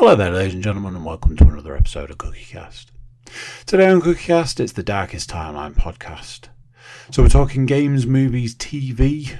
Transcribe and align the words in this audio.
Hello 0.00 0.16
there, 0.16 0.30
ladies 0.30 0.54
and 0.54 0.62
gentlemen, 0.62 0.96
and 0.96 1.04
welcome 1.04 1.36
to 1.36 1.44
another 1.44 1.76
episode 1.76 2.08
of 2.08 2.16
CookieCast. 2.16 2.86
Today 3.66 3.86
on 3.86 4.00
CookieCast, 4.00 4.58
it's 4.58 4.72
the 4.72 4.82
Darkest 4.82 5.28
Timeline 5.28 5.74
podcast. 5.74 6.48
So 7.10 7.22
we're 7.22 7.28
talking 7.28 7.66
games, 7.66 8.06
movies, 8.06 8.54
TV, 8.54 9.36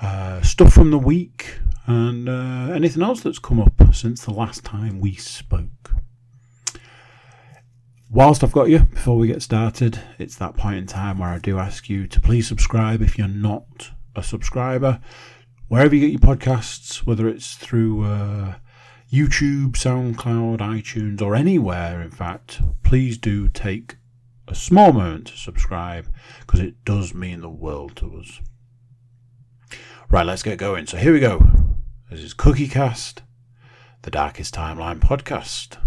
uh, 0.00 0.42
stuff 0.42 0.72
from 0.72 0.92
the 0.92 0.98
week, 0.98 1.58
and 1.86 2.28
uh, 2.28 2.72
anything 2.72 3.02
else 3.02 3.20
that's 3.20 3.40
come 3.40 3.58
up 3.58 3.72
since 3.92 4.24
the 4.24 4.32
last 4.32 4.62
time 4.62 5.00
we 5.00 5.16
spoke. 5.16 5.90
Whilst 8.08 8.44
I've 8.44 8.52
got 8.52 8.68
you, 8.68 8.78
before 8.78 9.16
we 9.16 9.26
get 9.26 9.42
started, 9.42 9.98
it's 10.20 10.36
that 10.36 10.56
point 10.56 10.76
in 10.76 10.86
time 10.86 11.18
where 11.18 11.30
I 11.30 11.38
do 11.40 11.58
ask 11.58 11.88
you 11.88 12.06
to 12.06 12.20
please 12.20 12.46
subscribe 12.46 13.02
if 13.02 13.18
you're 13.18 13.26
not 13.26 13.90
a 14.14 14.22
subscriber. 14.22 15.00
Wherever 15.66 15.96
you 15.96 16.08
get 16.08 16.12
your 16.12 16.36
podcasts, 16.36 16.98
whether 16.98 17.28
it's 17.28 17.56
through 17.56 18.04
uh, 18.04 18.54
YouTube, 19.10 19.72
SoundCloud, 19.72 20.58
iTunes, 20.58 21.22
or 21.22 21.34
anywhere, 21.34 22.02
in 22.02 22.10
fact, 22.10 22.60
please 22.82 23.16
do 23.16 23.48
take 23.48 23.96
a 24.46 24.54
small 24.54 24.92
moment 24.92 25.28
to 25.28 25.36
subscribe 25.36 26.12
because 26.40 26.60
it 26.60 26.84
does 26.84 27.14
mean 27.14 27.40
the 27.40 27.48
world 27.48 27.96
to 27.96 28.18
us. 28.18 28.40
Right, 30.10 30.26
let's 30.26 30.42
get 30.42 30.58
going. 30.58 30.86
So 30.86 30.98
here 30.98 31.12
we 31.12 31.20
go. 31.20 31.42
This 32.10 32.20
is 32.20 32.34
CookieCast, 32.34 33.20
the 34.02 34.10
Darkest 34.10 34.54
Timeline 34.54 35.00
podcast. 35.00 35.78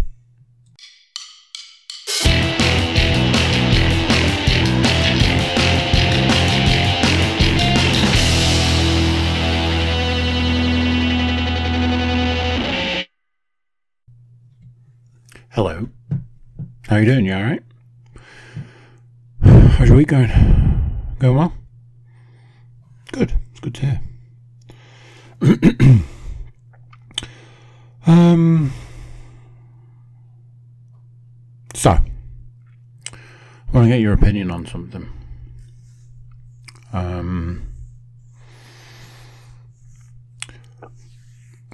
Hello. 15.54 15.86
How 16.88 16.96
you 16.96 17.04
doing? 17.04 17.26
You 17.26 17.34
all 17.34 17.42
right? 17.42 17.62
How's 19.42 19.86
your 19.88 19.98
week 19.98 20.08
going? 20.08 20.30
Going 21.18 21.36
well? 21.36 21.52
Good. 23.12 23.34
It's 23.50 23.60
good 23.60 23.74
to 23.74 24.00
hear. 25.42 26.00
um. 28.06 28.72
So, 31.74 31.90
I 31.90 32.00
want 33.74 33.84
to 33.84 33.88
get 33.88 34.00
your 34.00 34.14
opinion 34.14 34.50
on 34.50 34.64
something. 34.64 35.06
Um. 36.94 37.74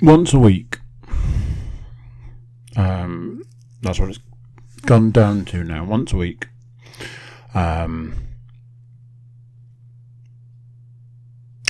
Once 0.02 0.34
a 0.34 0.40
week. 0.40 0.78
Um, 2.74 3.44
that's 3.82 3.98
what 3.98 4.10
it's 4.10 4.20
gone 4.86 5.10
down 5.10 5.44
to 5.46 5.64
now. 5.64 5.84
Once 5.84 6.12
a 6.12 6.16
week. 6.16 6.48
Um, 7.54 8.14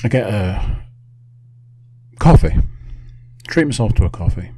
I 0.03 0.07
get 0.07 0.27
a 0.27 0.77
coffee. 2.19 2.55
Treat 3.47 3.65
myself 3.65 3.93
to 3.95 4.05
a 4.05 4.09
coffee. 4.09 4.51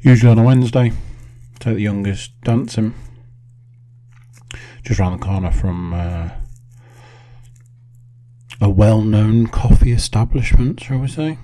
Usually 0.00 0.30
on 0.30 0.38
a 0.38 0.42
Wednesday. 0.44 0.92
Take 1.58 1.76
the 1.76 1.82
youngest 1.82 2.40
dancing. 2.42 2.94
Just 4.82 5.00
round 5.00 5.20
the 5.20 5.24
corner 5.24 5.50
from 5.50 5.94
uh, 5.94 6.30
a 8.60 8.68
well-known 8.68 9.46
coffee 9.46 9.92
establishment, 9.92 10.80
shall 10.80 10.98
we 10.98 11.08
say? 11.08 11.38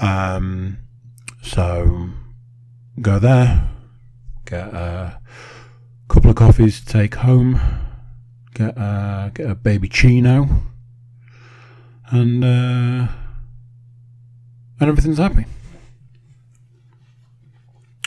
Um, 0.00 0.78
so 1.42 2.10
go 3.00 3.18
there, 3.18 3.68
get 4.44 4.68
a 4.68 5.18
couple 6.08 6.30
of 6.30 6.36
coffees 6.36 6.80
to 6.80 6.86
take 6.86 7.14
home, 7.16 7.60
get 8.54 8.76
a, 8.76 9.30
get 9.34 9.50
a 9.50 9.54
baby 9.54 9.88
chino, 9.88 10.48
and 12.10 12.44
uh, 12.44 13.08
and 14.78 14.88
everything's 14.88 15.18
happy. 15.18 15.46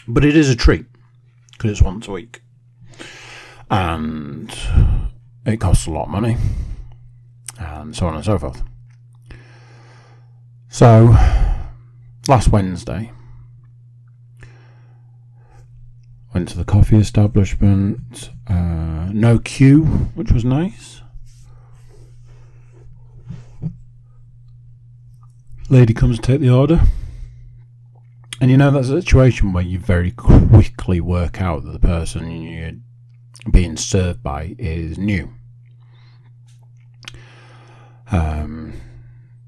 But 0.07 0.23
it 0.23 0.35
is 0.35 0.49
a 0.49 0.55
treat 0.55 0.85
because 1.53 1.71
it's 1.71 1.81
once 1.81 2.07
a 2.07 2.11
week, 2.11 2.41
and 3.71 4.55
it 5.45 5.57
costs 5.57 5.87
a 5.87 5.91
lot 5.91 6.03
of 6.03 6.09
money, 6.09 6.37
and 7.57 7.95
so 7.95 8.05
on 8.07 8.15
and 8.15 8.23
so 8.23 8.37
forth. 8.37 8.61
So 10.69 11.15
last 12.27 12.49
Wednesday. 12.49 13.11
Went 16.35 16.49
to 16.49 16.57
the 16.57 16.65
coffee 16.65 16.97
establishment. 16.97 18.29
Uh, 18.45 19.09
no 19.13 19.39
queue, 19.39 19.85
which 20.15 20.33
was 20.33 20.43
nice. 20.43 21.01
Lady 25.69 25.93
comes 25.93 26.17
to 26.17 26.21
take 26.21 26.41
the 26.41 26.49
order. 26.49 26.81
And 28.41 28.51
you 28.51 28.57
know, 28.57 28.69
that's 28.69 28.89
a 28.89 29.01
situation 29.01 29.53
where 29.53 29.63
you 29.63 29.79
very 29.79 30.11
quickly 30.11 30.99
work 30.99 31.39
out 31.39 31.63
that 31.63 31.71
the 31.71 31.79
person 31.79 32.29
you're 32.29 32.73
being 33.49 33.77
served 33.77 34.21
by 34.21 34.57
is 34.59 34.97
new. 34.97 35.33
Um, 38.11 38.73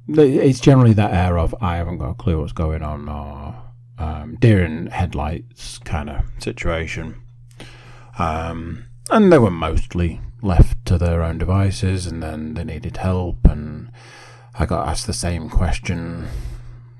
it's 0.07 0.61
generally 0.61 0.93
that 0.93 1.13
air 1.13 1.37
of 1.37 1.53
I 1.59 1.75
haven't 1.75 1.97
got 1.97 2.11
a 2.11 2.15
clue 2.15 2.39
what's 2.39 2.53
going 2.53 2.81
on 2.81 3.09
or 3.09 3.66
um, 3.97 4.37
deer 4.39 4.63
in 4.63 4.87
headlights 4.87 5.79
kind 5.79 6.09
of 6.09 6.23
situation. 6.39 7.21
Um, 8.19 8.85
and 9.09 9.31
they 9.31 9.37
were 9.37 9.51
mostly 9.51 10.21
left 10.41 10.85
to 10.85 10.97
their 10.97 11.23
own 11.23 11.37
devices, 11.37 12.05
and 12.05 12.21
then 12.21 12.53
they 12.53 12.63
needed 12.63 12.97
help. 12.97 13.45
And 13.45 13.91
I 14.57 14.65
got 14.65 14.87
asked 14.87 15.07
the 15.07 15.13
same 15.13 15.49
question 15.49 16.27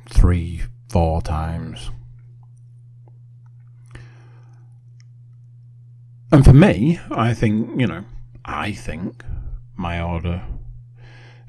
three, 0.09 0.63
four 0.90 1.22
times. 1.22 1.91
And 6.31 6.44
for 6.44 6.53
me, 6.53 7.00
I 7.09 7.34
think, 7.34 7.79
you 7.79 7.88
know, 7.88 8.03
I 8.44 8.74
think 8.74 9.24
my 9.75 10.02
order 10.02 10.44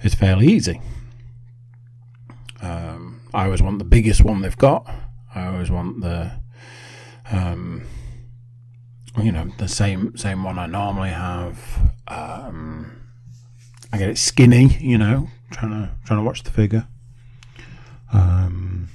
is 0.02 0.14
fairly 0.14 0.46
easy. 0.46 0.80
Um, 2.60 3.20
I 3.34 3.44
always 3.44 3.62
want 3.62 3.78
the 3.78 3.84
biggest 3.84 4.24
one 4.24 4.40
they've 4.40 4.56
got. 4.56 4.88
I 5.34 5.46
always 5.46 5.70
want 5.70 6.00
the, 6.00 6.32
um, 7.30 7.82
you 9.22 9.32
know, 9.32 9.50
the 9.58 9.68
same 9.68 10.16
same 10.16 10.42
one 10.44 10.58
I 10.58 10.66
normally 10.66 11.10
have. 11.10 11.58
Um, 12.06 13.02
I 13.92 13.98
get 13.98 14.10
it 14.10 14.18
skinny, 14.18 14.76
you 14.80 14.98
know, 14.98 15.28
trying 15.50 15.70
to 15.72 15.90
trying 16.04 16.20
to 16.20 16.24
watch 16.24 16.42
the 16.42 16.50
figure. 16.50 16.86
Um, 18.12 18.88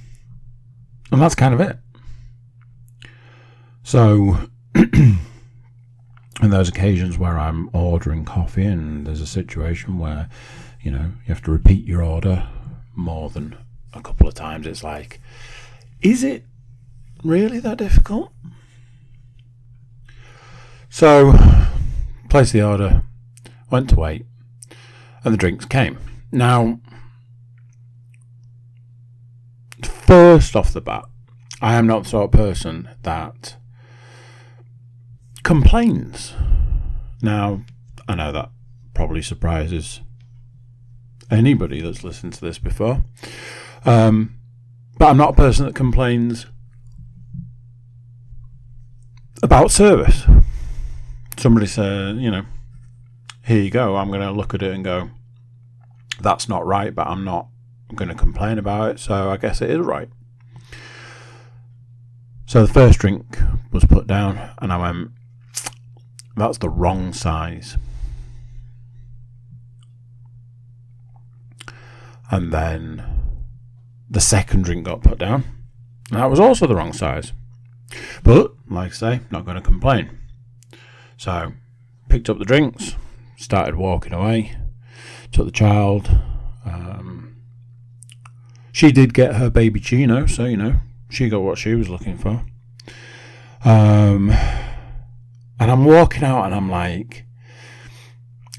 and 1.12 1.22
that's 1.22 1.34
kind 1.34 1.54
of 1.54 1.60
it. 1.60 1.78
So, 3.84 4.38
in 4.74 5.18
those 6.40 6.68
occasions 6.68 7.18
where 7.18 7.38
I'm 7.38 7.68
ordering 7.72 8.24
coffee 8.24 8.64
and 8.64 9.06
there's 9.06 9.20
a 9.20 9.26
situation 9.26 9.98
where, 9.98 10.28
you 10.80 10.90
know, 10.90 11.12
you 11.26 11.34
have 11.34 11.42
to 11.42 11.52
repeat 11.52 11.84
your 11.84 12.02
order 12.02 12.48
more 12.94 13.30
than 13.30 13.56
a 13.92 14.00
couple 14.00 14.26
of 14.26 14.34
times, 14.34 14.66
it's 14.66 14.82
like, 14.82 15.20
is 16.04 16.22
it 16.22 16.44
really 17.24 17.58
that 17.58 17.78
difficult? 17.78 18.30
So, 20.90 21.32
placed 22.28 22.52
the 22.52 22.62
order, 22.62 23.02
went 23.70 23.88
to 23.90 23.96
wait, 23.96 24.26
and 25.24 25.34
the 25.34 25.38
drinks 25.38 25.64
came. 25.64 25.98
Now, 26.30 26.78
first 29.82 30.54
off 30.54 30.72
the 30.72 30.80
bat, 30.80 31.06
I 31.60 31.74
am 31.74 31.86
not 31.86 32.04
the 32.04 32.10
sort 32.10 32.24
of 32.26 32.32
person 32.32 32.90
that 33.02 33.56
complains. 35.42 36.34
Now, 37.22 37.62
I 38.06 38.14
know 38.14 38.30
that 38.30 38.50
probably 38.92 39.22
surprises 39.22 40.00
anybody 41.30 41.80
that's 41.80 42.04
listened 42.04 42.34
to 42.34 42.40
this 42.42 42.58
before. 42.58 43.02
Um, 43.86 44.38
but 44.98 45.06
I'm 45.08 45.16
not 45.16 45.30
a 45.30 45.36
person 45.36 45.66
that 45.66 45.74
complains 45.74 46.46
about 49.42 49.70
service. 49.70 50.24
Somebody 51.36 51.66
says, 51.66 52.16
you 52.18 52.30
know, 52.30 52.44
here 53.44 53.60
you 53.60 53.70
go. 53.70 53.96
I'm 53.96 54.08
going 54.08 54.20
to 54.20 54.30
look 54.30 54.54
at 54.54 54.62
it 54.62 54.72
and 54.72 54.84
go, 54.84 55.10
that's 56.20 56.48
not 56.48 56.64
right, 56.64 56.94
but 56.94 57.06
I'm 57.06 57.24
not 57.24 57.48
going 57.94 58.08
to 58.08 58.14
complain 58.14 58.58
about 58.58 58.92
it. 58.92 59.00
So 59.00 59.30
I 59.30 59.36
guess 59.36 59.60
it 59.60 59.70
is 59.70 59.80
right. 59.80 60.08
So 62.46 62.64
the 62.64 62.72
first 62.72 62.98
drink 62.98 63.38
was 63.72 63.84
put 63.84 64.06
down, 64.06 64.50
and 64.58 64.72
I 64.72 64.76
went, 64.76 65.10
that's 66.36 66.58
the 66.58 66.68
wrong 66.68 67.12
size. 67.12 67.76
And 72.30 72.52
then 72.52 73.23
the 74.14 74.20
second 74.20 74.64
drink 74.64 74.86
got 74.86 75.02
put 75.02 75.18
down, 75.18 75.44
That 76.10 76.30
was 76.30 76.38
also 76.38 76.66
the 76.66 76.76
wrong 76.76 76.92
size. 76.92 77.32
But, 78.22 78.52
like 78.70 78.92
I 78.92 78.94
say, 78.94 79.20
not 79.30 79.44
going 79.44 79.56
to 79.56 79.62
complain. 79.62 80.18
So, 81.16 81.52
picked 82.08 82.30
up 82.30 82.38
the 82.38 82.44
drinks, 82.44 82.94
started 83.36 83.74
walking 83.74 84.12
away, 84.12 84.56
took 85.32 85.46
the 85.46 85.52
child. 85.52 86.08
Um, 86.64 87.36
she 88.72 88.92
did 88.92 89.14
get 89.14 89.34
her 89.34 89.50
baby 89.50 89.80
chino, 89.80 90.26
so, 90.26 90.44
you 90.44 90.56
know, 90.56 90.76
she 91.10 91.28
got 91.28 91.42
what 91.42 91.58
she 91.58 91.74
was 91.74 91.88
looking 91.88 92.16
for. 92.16 92.44
Um, 93.64 94.30
and 95.58 95.70
I'm 95.70 95.84
walking 95.84 96.22
out 96.22 96.44
and 96.44 96.54
I'm 96.54 96.70
like, 96.70 97.24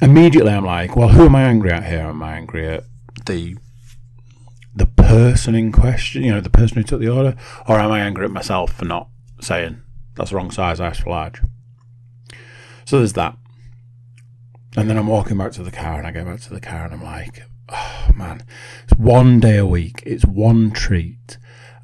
immediately 0.01 0.51
I'm 0.51 0.65
like, 0.65 0.97
well, 0.97 1.09
who 1.09 1.25
am 1.25 1.35
I 1.35 1.43
angry 1.43 1.71
at 1.71 1.85
here? 1.85 2.01
Am 2.01 2.21
I 2.21 2.33
angry 2.35 2.67
at 2.67 2.83
the 3.25 3.55
the 4.75 4.85
person 4.85 5.55
in 5.55 5.71
question, 5.71 6.23
you 6.23 6.31
know, 6.31 6.41
the 6.41 6.49
person 6.49 6.77
who 6.77 6.83
took 6.83 6.99
the 6.99 7.09
order, 7.09 7.35
or 7.67 7.79
am 7.79 7.91
I 7.91 8.01
angry 8.01 8.25
at 8.25 8.31
myself 8.31 8.73
for 8.73 8.85
not 8.85 9.07
saying 9.39 9.81
that's 10.15 10.31
the 10.31 10.35
wrong 10.35 10.51
size, 10.51 10.79
I 10.79 10.87
asked 10.87 11.01
for 11.01 11.11
large? 11.11 11.41
So 12.85 12.97
there's 12.97 13.13
that. 13.13 13.37
And 14.77 14.89
then 14.89 14.97
I'm 14.97 15.07
walking 15.07 15.37
back 15.37 15.53
to 15.53 15.63
the 15.63 15.71
car 15.71 15.97
and 15.97 16.05
I 16.05 16.11
go 16.11 16.25
back 16.25 16.41
to 16.41 16.53
the 16.53 16.59
car 16.59 16.83
and 16.83 16.93
I'm 16.93 17.03
like, 17.03 17.43
oh 17.69 18.09
man, 18.13 18.43
it's 18.83 18.99
one 18.99 19.39
day 19.39 19.57
a 19.57 19.65
week, 19.65 20.03
it's 20.05 20.25
one 20.25 20.71
treat, 20.71 21.37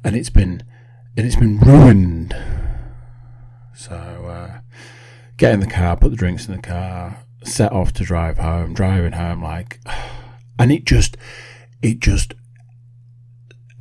and 0.04 0.14
it's 0.14 0.30
been 0.30 0.62
and 1.16 1.26
it's 1.26 1.36
been 1.36 1.58
ruined. 1.58 2.36
So 3.74 3.94
uh, 3.94 4.60
get 5.38 5.54
in 5.54 5.60
the 5.60 5.66
car, 5.66 5.96
put 5.96 6.10
the 6.10 6.16
drinks 6.16 6.46
in 6.46 6.54
the 6.54 6.62
car, 6.62 7.24
set 7.42 7.72
off 7.72 7.94
to 7.94 8.04
drive 8.04 8.38
home, 8.38 8.74
driving 8.74 9.12
home 9.12 9.42
like 9.42 9.80
and 10.58 10.70
it 10.70 10.84
just 10.84 11.16
it 11.80 11.98
just 11.98 12.34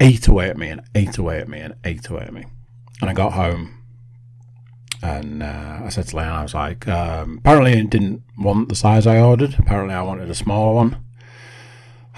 ate 0.02 0.28
away 0.28 0.50
at 0.50 0.58
me 0.58 0.70
and 0.70 0.82
ate 0.96 1.18
away 1.18 1.40
at 1.40 1.48
me 1.48 1.60
and 1.60 1.76
ate 1.86 2.10
away 2.10 2.24
at 2.24 2.34
me. 2.34 2.46
And 3.00 3.10
I 3.10 3.14
got 3.14 3.34
home 3.34 3.78
and 5.04 5.42
uh, 5.42 5.82
I 5.84 5.90
said 5.90 6.08
to 6.08 6.16
Leanne, 6.16 6.32
I 6.32 6.44
was 6.44 6.54
like, 6.54 6.88
um, 6.88 7.38
apparently 7.38 7.74
I 7.74 7.84
didn't 7.84 8.24
want 8.38 8.70
the 8.70 8.76
size 8.76 9.08
I 9.08 9.20
ordered. 9.20 9.56
Apparently 9.58 9.96
I 9.96 10.02
wanted 10.02 10.30
a 10.30 10.36
smaller 10.36 10.74
one. 10.74 10.98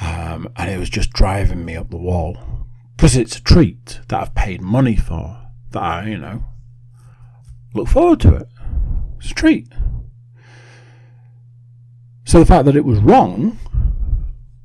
Um, 0.01 0.49
and 0.55 0.71
it 0.71 0.79
was 0.79 0.89
just 0.89 1.11
driving 1.11 1.63
me 1.65 1.75
up 1.75 1.89
the 1.89 1.97
wall. 1.97 2.37
Because 2.95 3.15
it's 3.15 3.37
a 3.37 3.43
treat 3.43 3.99
that 4.07 4.21
I've 4.21 4.35
paid 4.35 4.61
money 4.61 4.95
for, 4.95 5.37
that 5.71 5.81
I, 5.81 6.07
you 6.07 6.17
know, 6.17 6.45
look 7.73 7.87
forward 7.87 8.19
to 8.21 8.35
it. 8.35 8.47
It's 9.19 9.31
a 9.31 9.33
treat. 9.33 9.67
So 12.25 12.39
the 12.39 12.45
fact 12.45 12.65
that 12.65 12.75
it 12.75 12.85
was 12.85 12.99
wrong 12.99 13.59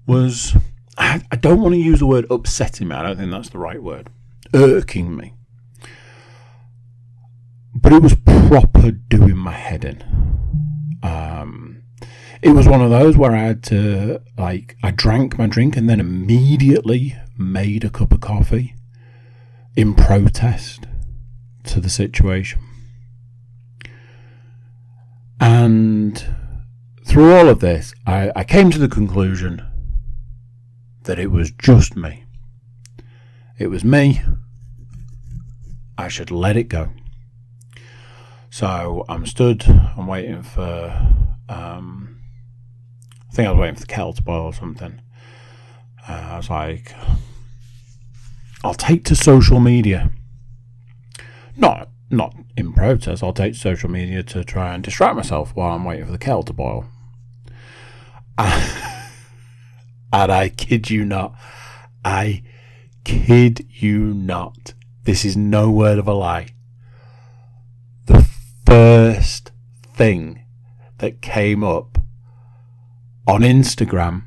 was 0.06 0.56
I, 0.98 1.36
don't 1.36 1.60
want 1.60 1.74
to 1.74 1.80
use 1.80 2.00
the 2.00 2.06
word 2.06 2.26
upsetting 2.30 2.88
me. 2.88 2.96
I 2.96 3.02
don't 3.02 3.16
think 3.16 3.30
that's 3.30 3.50
the 3.50 3.58
right 3.58 3.82
word. 3.82 4.10
Irking 4.52 5.16
me. 5.16 5.34
But 7.74 7.92
it 7.92 8.02
was 8.02 8.16
proper 8.48 8.90
doing 8.90 9.36
my 9.36 9.52
head 9.52 9.84
in. 9.84 10.02
Um, 11.02 11.82
it 12.42 12.50
was 12.50 12.68
one 12.68 12.82
of 12.82 12.90
those 12.90 13.16
where 13.16 13.32
I 13.32 13.42
had 13.42 13.62
to, 13.64 14.20
like, 14.36 14.76
I 14.82 14.90
drank 14.90 15.38
my 15.38 15.46
drink 15.46 15.76
and 15.76 15.88
then 15.88 16.00
immediately 16.00 17.16
made 17.36 17.84
a 17.84 17.90
cup 17.90 18.12
of 18.12 18.20
coffee 18.20 18.74
in 19.76 19.94
protest 19.94 20.86
to 21.64 21.80
the 21.80 21.88
situation. 21.88 22.60
And 25.40 26.24
through 27.04 27.32
all 27.32 27.48
of 27.48 27.60
this, 27.60 27.94
I, 28.06 28.32
I 28.34 28.42
came 28.42 28.70
to 28.70 28.78
the 28.78 28.88
conclusion 28.88 29.62
that 31.08 31.18
it 31.18 31.30
was 31.30 31.50
just 31.52 31.96
me. 31.96 32.22
It 33.58 33.68
was 33.68 33.82
me. 33.82 34.20
I 35.96 36.08
should 36.08 36.30
let 36.30 36.54
it 36.54 36.64
go. 36.64 36.90
So 38.50 39.06
I'm 39.08 39.24
stood, 39.24 39.64
I'm 39.66 40.06
waiting 40.06 40.42
for, 40.42 40.94
um, 41.48 42.20
I 43.26 43.34
think 43.34 43.48
I 43.48 43.52
was 43.52 43.58
waiting 43.58 43.76
for 43.76 43.80
the 43.80 43.86
kettle 43.86 44.12
to 44.12 44.22
boil 44.22 44.44
or 44.44 44.52
something. 44.52 45.00
Uh, 46.06 46.12
I 46.12 46.36
was 46.36 46.50
like, 46.50 46.94
I'll 48.62 48.74
take 48.74 49.04
to 49.06 49.16
social 49.16 49.60
media. 49.60 50.10
Not, 51.56 51.88
not 52.10 52.34
in 52.54 52.74
protest, 52.74 53.22
I'll 53.22 53.32
take 53.32 53.54
to 53.54 53.58
social 53.58 53.88
media 53.88 54.22
to 54.24 54.44
try 54.44 54.74
and 54.74 54.84
distract 54.84 55.16
myself 55.16 55.56
while 55.56 55.74
I'm 55.74 55.86
waiting 55.86 56.04
for 56.04 56.12
the 56.12 56.18
kettle 56.18 56.42
to 56.42 56.52
boil. 56.52 56.84
And 60.12 60.32
I 60.32 60.48
kid 60.48 60.90
you 60.90 61.04
not, 61.04 61.34
I 62.04 62.42
kid 63.04 63.66
you 63.70 64.14
not. 64.14 64.74
This 65.04 65.24
is 65.24 65.36
no 65.36 65.70
word 65.70 65.98
of 65.98 66.08
a 66.08 66.14
lie. 66.14 66.48
The 68.06 68.28
first 68.66 69.52
thing 69.94 70.44
that 70.98 71.20
came 71.20 71.62
up 71.62 71.98
on 73.26 73.42
Instagram 73.42 74.24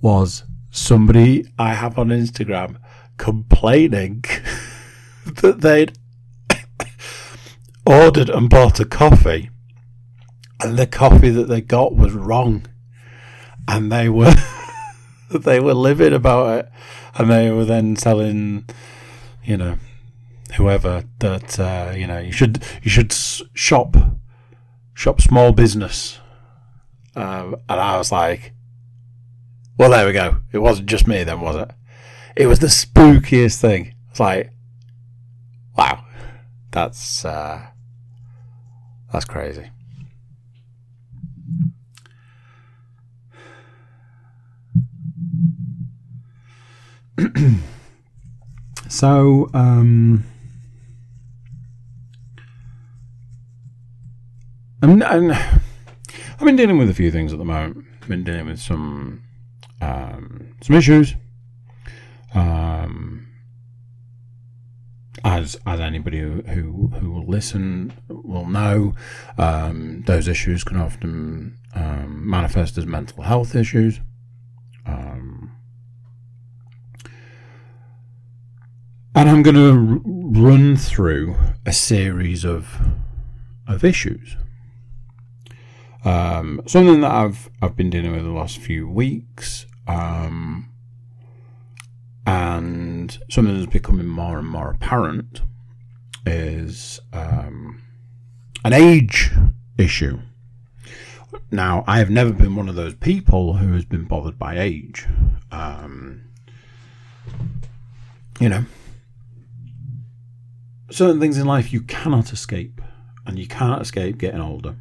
was 0.00 0.44
somebody 0.70 1.46
I 1.58 1.74
have 1.74 1.98
on 1.98 2.08
Instagram 2.08 2.76
complaining 3.16 4.24
that 5.26 5.60
they'd 5.60 5.98
ordered 7.86 8.28
and 8.28 8.48
bought 8.48 8.80
a 8.80 8.84
coffee 8.84 9.50
and 10.60 10.78
the 10.78 10.86
coffee 10.86 11.30
that 11.30 11.48
they 11.48 11.60
got 11.60 11.94
was 11.94 12.12
wrong 12.12 12.66
and 13.68 13.90
they 13.90 14.08
were 14.08 14.34
they 15.30 15.60
were 15.60 15.74
livid 15.74 16.12
about 16.12 16.58
it, 16.58 16.72
and 17.16 17.30
they 17.30 17.50
were 17.50 17.64
then 17.64 17.94
telling, 17.94 18.64
you 19.44 19.56
know, 19.56 19.78
whoever 20.56 21.04
that 21.18 21.58
uh, 21.58 21.92
you 21.94 22.06
know 22.06 22.18
you 22.18 22.32
should 22.32 22.62
you 22.82 22.90
should 22.90 23.12
shop 23.12 23.96
shop 24.94 25.20
small 25.20 25.52
business, 25.52 26.18
um, 27.14 27.56
and 27.68 27.80
I 27.80 27.98
was 27.98 28.12
like, 28.12 28.52
well, 29.78 29.90
there 29.90 30.06
we 30.06 30.12
go. 30.12 30.38
It 30.52 30.58
wasn't 30.58 30.88
just 30.88 31.06
me 31.06 31.24
then, 31.24 31.40
was 31.40 31.56
it? 31.56 31.70
It 32.36 32.46
was 32.46 32.58
the 32.58 32.66
spookiest 32.66 33.60
thing. 33.60 33.94
It's 34.10 34.20
like, 34.20 34.52
wow, 35.76 36.04
that's 36.70 37.24
uh, 37.24 37.66
that's 39.12 39.24
crazy. 39.24 39.70
so, 48.88 49.50
um, 49.54 50.24
I'm, 54.82 55.02
I'm, 55.02 55.30
I've 55.32 56.44
been 56.44 56.56
dealing 56.56 56.78
with 56.78 56.90
a 56.90 56.94
few 56.94 57.10
things 57.10 57.32
at 57.32 57.38
the 57.38 57.44
moment. 57.44 57.86
I've 58.02 58.08
been 58.08 58.24
dealing 58.24 58.46
with 58.46 58.60
some 58.60 59.22
um, 59.80 60.54
some 60.62 60.76
issues. 60.76 61.14
Um, 62.34 63.26
as 65.24 65.56
as 65.66 65.80
anybody 65.80 66.20
who, 66.20 66.42
who, 66.42 67.10
will 67.10 67.26
listen 67.26 67.92
will 68.08 68.46
know, 68.46 68.94
um, 69.38 70.02
those 70.06 70.28
issues 70.28 70.62
can 70.62 70.76
often 70.76 71.58
um, 71.74 72.28
manifest 72.28 72.78
as 72.78 72.86
mental 72.86 73.22
health 73.22 73.54
issues. 73.54 74.00
And 79.16 79.30
I'm 79.30 79.42
going 79.42 79.56
to 79.56 79.70
r- 79.70 80.00
run 80.42 80.76
through 80.76 81.36
a 81.64 81.72
series 81.72 82.44
of 82.44 82.78
of 83.66 83.82
issues. 83.82 84.36
Um, 86.04 86.60
something 86.66 87.00
that 87.00 87.10
I've 87.10 87.48
I've 87.62 87.76
been 87.76 87.88
dealing 87.88 88.12
with 88.12 88.24
the 88.24 88.30
last 88.30 88.58
few 88.58 88.86
weeks, 88.86 89.64
um, 89.88 90.68
and 92.26 93.18
something 93.30 93.58
that's 93.58 93.72
becoming 93.72 94.06
more 94.06 94.38
and 94.38 94.46
more 94.46 94.70
apparent 94.70 95.40
is 96.26 97.00
um, 97.14 97.82
an 98.64 98.74
age 98.74 99.30
issue. 99.78 100.20
Now, 101.50 101.84
I 101.86 101.98
have 101.98 102.10
never 102.10 102.32
been 102.32 102.54
one 102.54 102.68
of 102.68 102.74
those 102.74 102.94
people 102.94 103.54
who 103.54 103.72
has 103.72 103.84
been 103.84 104.04
bothered 104.04 104.38
by 104.38 104.58
age. 104.58 105.06
Um, 105.50 106.24
you 108.40 108.48
know, 108.48 108.64
certain 110.90 111.20
things 111.20 111.38
in 111.38 111.46
life 111.46 111.72
you 111.72 111.82
cannot 111.82 112.32
escape, 112.32 112.80
and 113.26 113.38
you 113.38 113.46
can't 113.46 113.82
escape 113.82 114.18
getting 114.18 114.40
older. 114.40 114.76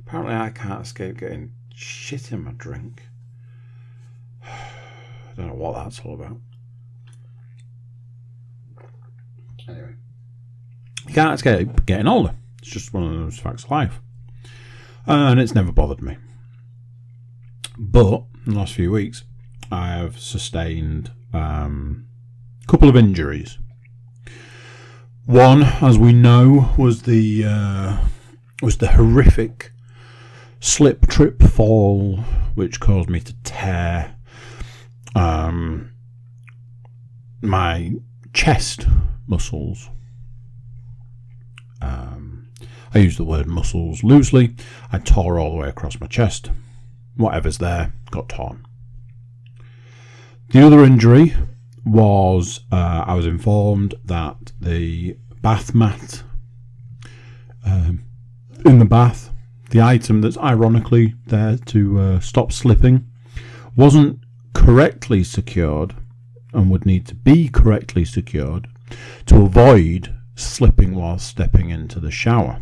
Apparently, 0.00 0.34
I 0.34 0.50
can't 0.50 0.82
escape 0.82 1.18
getting 1.18 1.52
shit 1.74 2.32
in 2.32 2.44
my 2.44 2.52
drink. 2.52 3.02
I 4.44 5.34
don't 5.36 5.48
know 5.48 5.54
what 5.54 5.74
that's 5.74 6.00
all 6.00 6.14
about. 6.14 6.38
Anyway, 9.68 9.94
you 11.06 11.14
can't 11.14 11.34
escape 11.34 11.84
getting 11.84 12.06
older. 12.06 12.34
It's 12.60 12.70
just 12.70 12.94
one 12.94 13.02
of 13.02 13.12
those 13.12 13.38
facts 13.38 13.64
of 13.64 13.70
life. 13.70 14.00
And 15.06 15.38
it's 15.38 15.54
never 15.54 15.72
bothered 15.72 16.02
me. 16.02 16.16
But 17.78 18.24
in 18.46 18.54
the 18.54 18.58
last 18.58 18.74
few 18.74 18.90
weeks, 18.90 19.24
I 19.70 19.88
have 19.88 20.18
sustained 20.18 21.12
um, 21.34 22.07
couple 22.68 22.90
of 22.90 22.96
injuries. 22.96 23.58
One, 25.24 25.62
as 25.62 25.98
we 25.98 26.12
know, 26.12 26.74
was 26.76 27.02
the 27.02 27.44
uh, 27.46 27.98
was 28.62 28.76
the 28.76 28.88
horrific 28.88 29.72
slip, 30.60 31.06
trip, 31.06 31.42
fall, 31.42 32.18
which 32.54 32.78
caused 32.78 33.08
me 33.08 33.20
to 33.20 33.34
tear 33.42 34.16
um, 35.14 35.92
my 37.40 37.94
chest 38.34 38.86
muscles. 39.26 39.88
Um, 41.80 42.48
I 42.92 42.98
use 42.98 43.16
the 43.16 43.24
word 43.24 43.46
muscles 43.46 44.04
loosely. 44.04 44.54
I 44.92 44.98
tore 44.98 45.38
all 45.38 45.52
the 45.52 45.56
way 45.56 45.68
across 45.68 45.98
my 46.00 46.06
chest. 46.06 46.50
Whatever's 47.16 47.58
there 47.58 47.94
got 48.10 48.28
torn. 48.28 48.66
The 50.50 50.60
other 50.60 50.84
injury 50.84 51.34
was 51.90 52.60
uh, 52.70 53.04
I 53.06 53.14
was 53.14 53.26
informed 53.26 53.94
that 54.04 54.52
the 54.60 55.16
bath 55.42 55.74
mat 55.74 56.22
um, 57.64 58.04
in 58.64 58.78
the 58.78 58.84
bath, 58.84 59.30
the 59.70 59.82
item 59.82 60.20
that's 60.20 60.38
ironically 60.38 61.14
there 61.26 61.56
to 61.66 61.98
uh, 61.98 62.20
stop 62.20 62.52
slipping, 62.52 63.06
wasn't 63.76 64.20
correctly 64.54 65.22
secured 65.22 65.94
and 66.52 66.70
would 66.70 66.86
need 66.86 67.06
to 67.06 67.14
be 67.14 67.48
correctly 67.48 68.04
secured 68.04 68.68
to 69.26 69.42
avoid 69.42 70.14
slipping 70.34 70.94
while 70.94 71.18
stepping 71.18 71.70
into 71.70 72.00
the 72.00 72.10
shower. 72.10 72.60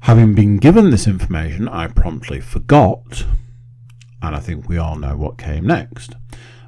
Having 0.00 0.34
been 0.34 0.56
given 0.56 0.90
this 0.90 1.06
information, 1.06 1.68
I 1.68 1.86
promptly 1.86 2.40
forgot, 2.40 3.24
and 4.22 4.34
I 4.34 4.40
think 4.40 4.68
we 4.68 4.78
all 4.78 4.96
know 4.96 5.16
what 5.16 5.38
came 5.38 5.66
next. 5.66 6.14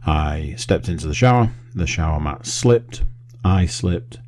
I 0.07 0.55
stepped 0.57 0.89
into 0.89 1.07
the 1.07 1.15
shower, 1.15 1.51
the 1.75 1.87
shower 1.87 2.21
mat 2.21 2.47
slipped, 2.47 3.05
I 3.45 3.67
slipped, 3.67 4.19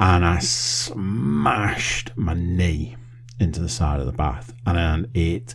and 0.00 0.24
I 0.24 0.38
smashed 0.38 2.10
my 2.16 2.34
knee 2.34 2.96
into 3.38 3.60
the 3.60 3.68
side 3.68 4.00
of 4.00 4.06
the 4.06 4.12
bath, 4.12 4.52
and 4.66 5.08
it 5.14 5.54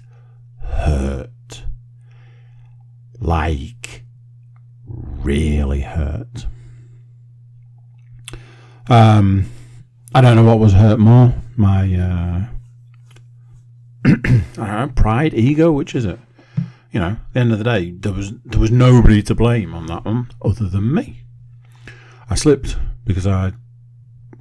hurt. 0.61 1.63
Like, 3.19 4.03
really 4.85 5.81
hurt. 5.81 6.45
Um, 8.89 9.49
I 10.13 10.21
don't 10.21 10.35
know 10.35 10.43
what 10.43 10.59
was 10.59 10.73
hurt 10.73 10.99
more. 10.99 11.33
My 11.57 11.93
uh, 11.93 12.45
know, 14.57 14.91
pride, 14.95 15.33
ego, 15.33 15.71
which 15.71 15.95
is 15.95 16.05
it? 16.05 16.19
You 16.91 16.99
know, 16.99 17.07
at 17.07 17.33
the 17.33 17.39
end 17.39 17.51
of 17.51 17.57
the 17.57 17.63
day, 17.63 17.91
there 17.91 18.13
was 18.13 18.33
there 18.45 18.59
was 18.59 18.71
nobody 18.71 19.21
to 19.23 19.35
blame 19.35 19.73
on 19.73 19.87
that 19.87 20.05
one 20.05 20.31
other 20.43 20.67
than 20.67 20.93
me. 20.93 21.23
I 22.29 22.35
slipped 22.35 22.77
because 23.05 23.27
I 23.27 23.53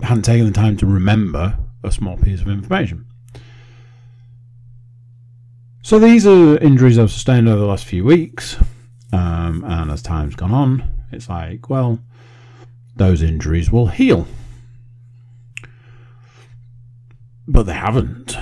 hadn't 0.03 0.25
taken 0.25 0.47
the 0.47 0.53
time 0.53 0.77
to 0.79 0.87
remember 0.87 1.59
a 1.83 1.91
small 1.91 2.17
piece 2.17 2.41
of 2.41 2.49
information. 2.49 3.07
So 5.83 5.99
these 5.99 6.27
are 6.27 6.59
injuries 6.59 6.99
I've 6.99 7.13
sustained 7.13 7.49
over 7.49 7.61
the 7.61 7.67
last 7.67 7.85
few 7.85 8.05
weeks, 8.05 8.57
um, 9.13 9.65
and 9.65 9.91
as 9.91 10.03
time's 10.03 10.35
gone 10.35 10.53
on, 10.53 10.89
it's 11.13 11.29
like, 11.29 11.71
well, 11.71 12.01
those 12.97 13.23
injuries 13.23 13.71
will 13.71 13.87
heal, 13.87 14.27
but 17.47 17.65
they 17.65 17.75
haven't 17.75 18.37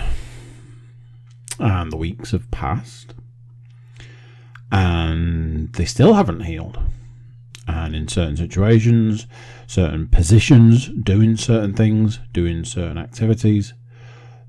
and 1.59 1.93
the 1.93 1.97
weeks 1.97 2.33
have 2.33 2.51
passed, 2.51 3.15
and 4.75 5.73
they 5.75 5.85
still 5.85 6.15
haven't 6.15 6.41
healed. 6.41 6.81
And 7.69 7.95
in 7.95 8.09
certain 8.09 8.37
situations, 8.37 9.27
certain 9.69 10.09
positions, 10.09 10.89
doing 10.89 11.37
certain 11.37 11.75
things, 11.75 12.19
doing 12.33 12.65
certain 12.65 12.99
activities, 12.99 13.73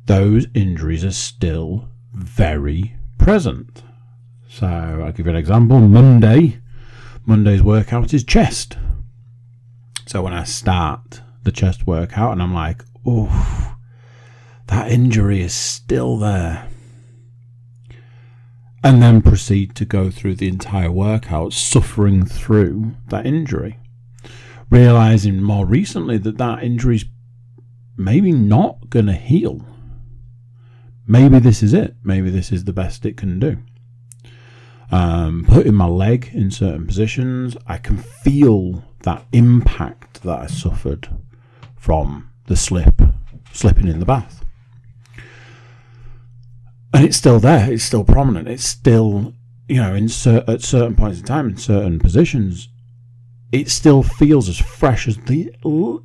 those 0.08 0.48
injuries 0.56 1.06
are 1.06 1.12
still 1.12 1.90
very 2.12 2.96
present. 3.20 3.84
So 4.50 4.66
I'll 4.66 5.12
give 5.12 5.28
you 5.28 5.32
an 5.32 5.36
example. 5.38 5.80
Monday, 5.80 6.60
Monday's 7.28 7.62
workout 7.62 8.12
is 8.12 8.24
chest. 8.24 8.78
So 10.08 10.24
when 10.24 10.34
I 10.34 10.44
start 10.44 11.22
the 11.44 11.52
chest 11.52 11.86
workout 11.86 12.32
and 12.32 12.42
I'm 12.42 12.54
like, 12.54 12.84
oh, 13.06 13.78
that 14.68 14.92
injury 14.92 15.42
is 15.42 15.54
still 15.54 16.18
there 16.18 16.68
and 18.86 19.02
then 19.02 19.20
proceed 19.20 19.76
to 19.76 19.84
go 19.84 20.12
through 20.12 20.36
the 20.36 20.48
entire 20.48 20.92
workout 20.92 21.52
suffering 21.52 22.24
through 22.24 22.94
that 23.08 23.26
injury. 23.26 23.80
Realizing 24.70 25.42
more 25.42 25.66
recently 25.66 26.20
that 26.20 26.38
that 26.38 26.62
injury's 26.62 27.04
maybe 27.98 28.32
not 28.32 28.92
going 28.92 29.08
to 29.08 29.14
heal. 29.14 29.66
Maybe 31.08 31.40
this 31.40 31.64
is 31.64 31.74
it. 31.74 31.96
Maybe 32.04 32.30
this 32.30 32.52
is 32.52 32.66
the 32.66 32.74
best 32.74 33.08
it 33.08 33.18
can 33.18 33.40
do. 33.40 33.58
Um, 34.92 35.46
putting 35.48 35.74
my 35.74 35.88
leg 35.88 36.30
in 36.32 36.52
certain 36.52 36.86
positions, 36.86 37.58
I 37.66 37.80
can 37.80 37.98
feel 37.98 38.84
that 39.02 39.26
impact 39.32 40.22
that 40.22 40.38
I 40.38 40.46
suffered 40.46 41.10
from 41.76 42.30
the 42.46 42.56
slip, 42.56 43.02
slipping 43.52 43.88
in 43.88 44.00
the 44.00 44.06
bath 44.06 44.45
and 46.96 47.04
it's 47.04 47.18
still 47.18 47.42
there. 47.42 47.74
It's 47.74 47.84
still 47.84 48.06
prominent. 48.06 48.48
It's 48.48 48.64
still, 48.64 49.34
you 49.68 49.82
know, 49.82 49.94
in 49.94 50.08
cer- 50.08 50.46
at 50.48 50.62
certain 50.62 50.96
points 50.96 51.20
in 51.20 51.26
time, 51.26 51.50
in 51.50 51.58
certain 51.58 52.00
positions, 52.00 52.70
it 53.52 53.70
still 53.70 54.02
feels 54.02 54.48
as 54.48 54.58
fresh 54.58 55.06
as 55.06 55.18
the 55.18 55.54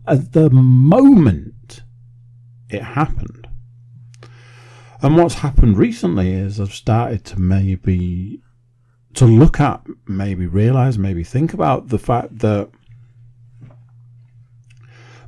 at 0.08 0.32
the 0.32 0.50
moment 0.50 1.82
it 2.68 2.82
happened. 2.82 3.46
And 5.00 5.16
what's 5.16 5.34
happened 5.34 5.78
recently 5.78 6.32
is 6.32 6.58
I've 6.58 6.74
started 6.74 7.24
to 7.26 7.40
maybe 7.40 8.42
to 9.14 9.26
look 9.26 9.60
at, 9.60 9.86
maybe 10.08 10.48
realize, 10.48 10.98
maybe 10.98 11.22
think 11.22 11.54
about 11.54 11.90
the 11.90 12.00
fact 12.00 12.40
that 12.40 12.68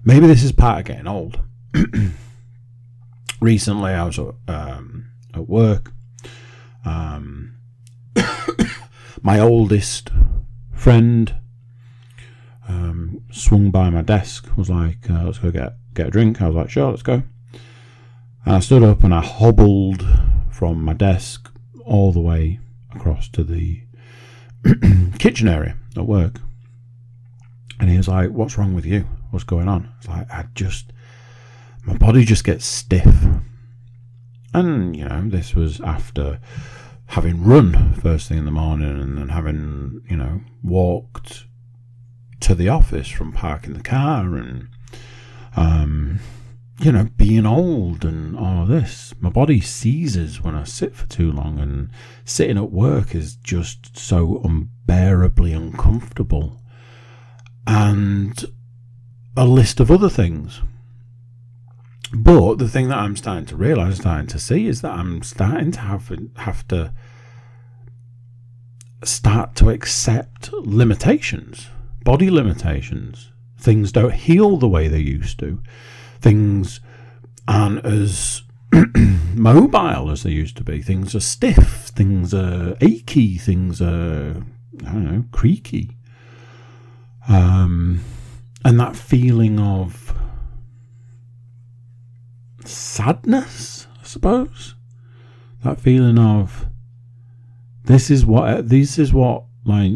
maybe 0.05 0.27
this 0.27 0.43
is 0.43 0.51
part 0.51 0.81
of 0.81 0.87
getting 0.87 1.07
old. 1.07 1.39
recently, 3.41 3.93
I 3.93 4.05
was 4.05 4.19
um, 4.19 5.12
at 5.35 5.49
work. 5.49 5.93
Um, 6.85 7.55
my 9.23 9.39
oldest 9.39 10.11
friend 10.75 11.35
um, 12.69 13.23
swung 13.31 13.71
by 13.71 13.91
my 13.91 14.03
desk, 14.03 14.49
was 14.57 14.71
like, 14.71 15.09
uh, 15.11 15.25
let's 15.25 15.39
go 15.39 15.51
get, 15.51 15.77
get 15.95 16.09
a 16.09 16.11
drink. 16.11 16.41
I 16.41 16.47
was 16.47 16.57
like, 16.57 16.71
sure, 16.71 16.91
let's 16.91 17.03
go. 17.03 17.23
And 18.45 18.57
I 18.57 18.61
stood 18.61 18.83
up 18.83 19.05
and 19.05 19.15
I 19.15 19.21
hobbled 19.21 20.05
from 20.51 20.83
my 20.85 20.93
desk 20.93 21.51
all 21.85 22.13
the 22.13 22.21
way 22.21 22.61
across 22.95 23.29
to 23.31 23.45
the 23.45 23.83
kitchen 25.19 25.49
area 25.49 25.77
at 25.97 26.07
work. 26.07 26.41
And 27.81 27.91
he 27.91 27.97
was 27.97 28.09
like, 28.09 28.31
What's 28.31 28.59
wrong 28.59 28.75
with 28.75 28.87
you? 28.87 29.07
What's 29.31 29.45
going 29.45 29.69
on? 29.69 29.93
It's 29.99 30.09
like, 30.09 30.31
I 30.31 30.47
just, 30.55 30.93
my 31.85 31.97
body 31.97 32.25
just 32.25 32.45
gets 32.45 32.65
stiff. 32.65 33.07
And, 34.55 34.97
you 34.97 35.05
know, 35.07 35.29
this 35.29 35.55
was 35.55 35.81
after 35.81 36.41
having 37.07 37.45
run 37.45 37.95
first 37.95 38.29
thing 38.29 38.39
in 38.39 38.45
the 38.45 38.51
morning 38.51 39.01
and 39.01 39.19
then 39.19 39.29
having, 39.31 40.03
you 40.09 40.17
know, 40.17 40.41
walked 40.63 41.47
to 42.41 42.55
the 42.55 42.69
office 42.69 43.09
from 43.09 43.33
parking 43.33 43.75
the 43.75 43.83
car 43.83 44.35
and, 44.37 44.69
um, 45.57 46.21
you 46.81 46.91
know, 46.91 47.09
being 47.17 47.47
old 47.47 48.05
and 48.05 48.37
all 48.37 48.67
this. 48.67 49.15
My 49.21 49.31
body 49.31 49.61
seizes 49.61 50.43
when 50.43 50.55
I 50.55 50.65
sit 50.65 50.97
for 50.97 51.07
too 51.07 51.31
long, 51.31 51.59
and 51.59 51.91
sitting 52.25 52.57
at 52.59 52.73
work 52.73 53.15
is 53.15 53.37
just 53.37 53.97
so 53.97 54.41
unbearably 54.43 55.53
uncomfortable. 55.53 56.61
And 57.67 58.45
a 59.37 59.47
list 59.47 59.79
of 59.81 59.91
other 59.91 60.09
things. 60.09 60.61
But 62.13 62.57
the 62.57 62.69
thing 62.69 62.89
that 62.89 62.99
I'm 62.99 63.17
starting 63.17 63.47
to 63.47 63.57
realize, 63.57 63.97
starting 63.97 64.27
to 64.29 64.39
see, 64.39 64.67
is 64.67 64.83
that 64.83 64.93
I'm 64.93 65.23
starting 65.23 65.73
to 65.73 65.81
have 65.81 66.13
have 66.37 66.69
to 66.69 66.93
start 69.03 69.57
to 69.57 69.71
accept 69.71 70.53
limitations, 70.53 71.69
body 72.05 72.31
limitations. 72.31 73.31
Things 73.59 73.93
don't 73.93 74.13
heal 74.13 74.57
the 74.57 74.69
way 74.69 74.89
they 74.89 75.01
used 75.01 75.39
to. 75.39 75.63
Things 76.21 76.81
aren't 77.49 77.85
as 77.85 78.43
mobile 79.35 80.11
as 80.11 80.23
they 80.23 80.31
used 80.31 80.57
to 80.59 80.65
be. 80.65 80.83
Things 80.83 81.15
are 81.15 81.21
stiff. 81.21 81.91
Things 81.95 82.35
are 82.35 82.77
achy. 82.81 83.39
Things 83.39 83.81
are 83.81 84.43
I 84.87 84.93
don't 84.93 85.05
know 85.05 85.25
creaky. 85.33 85.97
Um, 87.29 88.01
and 88.65 88.79
that 88.81 88.97
feeling 88.97 89.59
of 89.59 90.12
sadness, 92.69 93.87
I 94.01 94.05
suppose. 94.05 94.75
That 95.65 95.81
feeling 95.81 96.19
of 96.19 96.67
this 97.85 98.11
is 98.11 98.27
what 98.27 98.69
this 98.69 98.99
is 98.99 99.13
what 99.13 99.45
Like, 99.65 99.93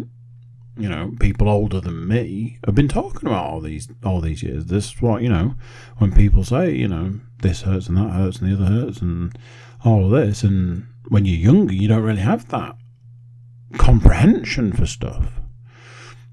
you 0.76 0.88
know, 0.88 1.12
people 1.18 1.48
older 1.48 1.80
than 1.80 2.06
me 2.06 2.58
have 2.64 2.74
been 2.74 2.88
talking 2.88 3.28
about 3.28 3.46
all 3.46 3.60
these 3.60 3.88
all 4.04 4.20
these 4.20 4.42
years. 4.42 4.66
This 4.66 4.92
is 4.92 5.02
what 5.02 5.22
you 5.22 5.28
know 5.28 5.54
when 5.98 6.12
people 6.12 6.44
say, 6.44 6.74
you 6.74 6.88
know, 6.88 7.20
this 7.42 7.62
hurts 7.62 7.88
and 7.88 7.96
that 7.96 8.10
hurts 8.10 8.38
and 8.38 8.50
the 8.50 8.54
other 8.54 8.72
hurts 8.72 9.00
and 9.00 9.36
all 9.84 10.08
this. 10.08 10.44
And 10.44 10.86
when 11.08 11.24
you're 11.24 11.36
younger, 11.36 11.74
you 11.74 11.88
don't 11.88 12.02
really 12.02 12.20
have 12.20 12.48
that 12.48 12.76
comprehension 13.78 14.72
for 14.72 14.86
stuff. 14.86 15.40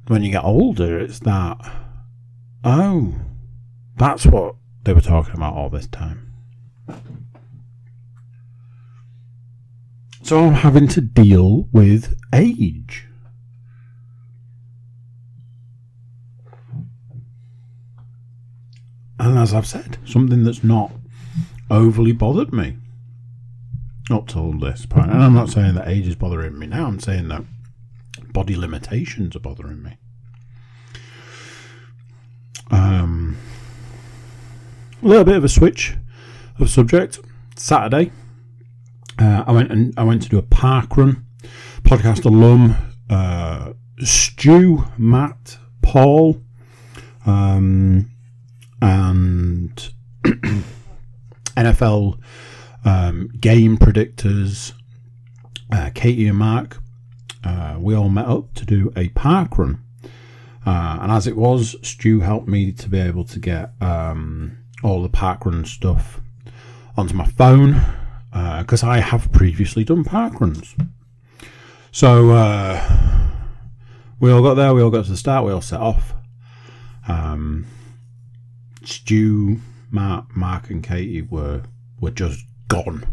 When 0.08 0.24
you 0.24 0.32
get 0.32 0.44
older, 0.44 1.00
it's 1.00 1.20
that, 1.20 1.58
oh, 2.64 3.16
that's 3.96 4.26
what 4.26 4.56
they 4.84 4.94
were 4.94 5.02
talking 5.02 5.36
about 5.36 5.56
all 5.56 5.70
this 5.70 5.88
time. 5.88 6.34
So 10.24 10.40
I'm 10.40 10.54
having 10.54 10.88
to 10.90 11.02
deal 11.02 11.68
with 11.72 12.16
age. 12.34 13.08
And 19.20 19.38
as 19.38 19.54
I've 19.54 19.68
said, 19.68 19.98
something 20.06 20.44
that's 20.44 20.64
not 20.64 20.92
overly 21.70 22.12
bothered 22.12 22.54
me 22.54 22.78
up 24.10 24.28
till 24.28 24.54
this 24.54 24.86
point. 24.86 25.12
And 25.12 25.24
I'm 25.24 25.34
not 25.34 25.50
saying 25.50 25.76
that 25.76 25.88
age 25.88 26.08
is 26.08 26.16
bothering 26.16 26.58
me 26.58 26.68
now, 26.68 26.88
I'm 26.88 27.00
saying 27.00 27.30
that 27.30 27.44
body 28.34 28.56
limitations 28.56 29.36
are 29.36 29.40
bothering 29.40 29.82
me. 29.82 29.98
Um, 32.72 33.38
a 35.04 35.08
little 35.08 35.26
bit 35.26 35.36
of 35.36 35.44
a 35.44 35.50
switch 35.50 35.96
of 36.60 36.70
subject. 36.70 37.20
Saturday, 37.58 38.12
uh, 39.20 39.44
I 39.46 39.52
went 39.52 39.72
and 39.72 39.94
I 39.98 40.04
went 40.04 40.22
to 40.24 40.30
do 40.30 40.38
a 40.38 40.42
park 40.42 40.96
run. 40.96 41.26
Podcast 41.84 42.24
alum 42.26 42.76
uh, 43.10 43.74
Stu, 44.00 44.86
Matt, 44.98 45.58
Paul, 45.82 46.42
um, 47.26 48.10
and 48.82 49.94
NFL 51.58 52.20
um, 52.86 53.30
game 53.40 53.78
predictors, 53.78 54.72
uh, 55.72 55.90
Katie 55.94 56.28
and 56.28 56.38
Mark. 56.38 56.78
Uh, 57.44 57.76
we 57.78 57.94
all 57.94 58.10
met 58.10 58.26
up 58.26 58.54
to 58.54 58.66
do 58.66 58.94
a 58.96 59.10
park 59.10 59.58
run. 59.58 59.84
Uh, 60.66 61.00
and 61.02 61.12
as 61.12 61.28
it 61.28 61.36
was, 61.36 61.76
Stu 61.82 62.22
helped 62.22 62.48
me 62.48 62.72
to 62.72 62.88
be 62.88 63.00
able 63.00 63.26
to 63.26 63.38
get 63.38 63.74
um, 63.82 64.63
all 64.84 65.02
the 65.02 65.10
parkrun 65.10 65.66
stuff 65.66 66.20
onto 66.98 67.14
my 67.14 67.26
phone 67.26 67.82
because 68.60 68.84
uh, 68.84 68.88
I 68.88 69.00
have 69.00 69.32
previously 69.32 69.84
done 69.84 70.04
parkruns. 70.04 70.74
So 71.92 72.32
uh, 72.32 73.30
we 74.20 74.32
all 74.32 74.42
got 74.42 74.56
there, 74.56 74.74
we 74.74 74.82
all 74.82 74.90
got 74.90 75.06
to 75.06 75.12
the 75.12 75.18
start, 75.18 75.46
we 75.46 75.52
all 75.52 75.62
set 75.62 75.80
off. 75.80 76.14
Um, 77.08 77.68
Stu, 78.84 79.60
Mark, 79.92 80.36
Mark, 80.36 80.70
and 80.70 80.84
Katie 80.84 81.22
were 81.22 81.64
were 82.00 82.12
just 82.12 82.46
gone. 82.68 83.06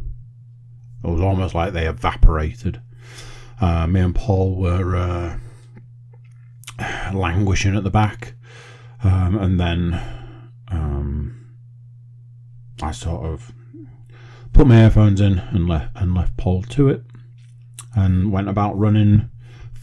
It 1.04 1.08
was 1.08 1.20
almost 1.20 1.54
like 1.54 1.72
they 1.72 1.86
evaporated. 1.86 2.80
Uh, 3.60 3.86
me 3.86 4.00
and 4.00 4.14
Paul 4.14 4.56
were 4.56 4.96
uh, 4.96 5.38
languishing 7.12 7.76
at 7.76 7.84
the 7.84 7.90
back, 7.90 8.34
um, 9.04 9.36
and 9.36 9.60
then 9.60 10.00
I 12.82 12.92
sort 12.92 13.25
of 13.25 13.52
put 14.52 14.66
my 14.66 14.84
earphones 14.84 15.20
in 15.20 15.38
and 15.38 15.68
left 15.68 15.96
and 15.96 16.14
left 16.14 16.37
Paul 16.37 16.62
to 16.62 16.88
it, 16.88 17.02
and 17.94 18.32
went 18.32 18.49
about 18.49 18.78
running 18.78 19.28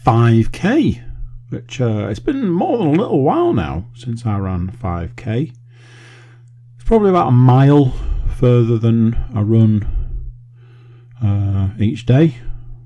5k, 0.04 1.02
which 1.50 1.80
uh, 1.80 2.08
it's 2.08 2.18
been 2.18 2.50
more 2.50 2.78
than 2.78 2.88
a 2.88 2.92
little 2.92 3.22
while 3.22 3.52
now 3.52 3.86
since 3.94 4.26
I 4.26 4.38
ran 4.38 4.70
5k. 4.70 5.52
It's 6.76 6.84
probably 6.84 7.10
about 7.10 7.28
a 7.28 7.32
mile 7.32 7.92
further 8.36 8.78
than 8.78 9.14
I 9.34 9.40
run 9.40 9.86
uh, 11.22 11.70
each 11.78 12.06
day, 12.06 12.36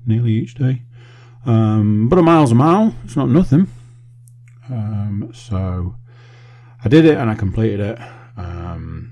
nearly 0.05 0.31
each 0.31 0.55
day. 0.55 0.81
Um, 1.45 2.07
but 2.09 2.19
a 2.19 2.21
mile's 2.21 2.51
a 2.51 2.55
mile, 2.55 2.95
it's 3.03 3.15
not 3.15 3.29
nothing. 3.29 3.67
Um, 4.69 5.31
so 5.33 5.95
I 6.83 6.89
did 6.89 7.05
it 7.05 7.17
and 7.17 7.29
I 7.29 7.35
completed 7.35 7.79
it. 7.79 7.99
Um, 8.37 9.02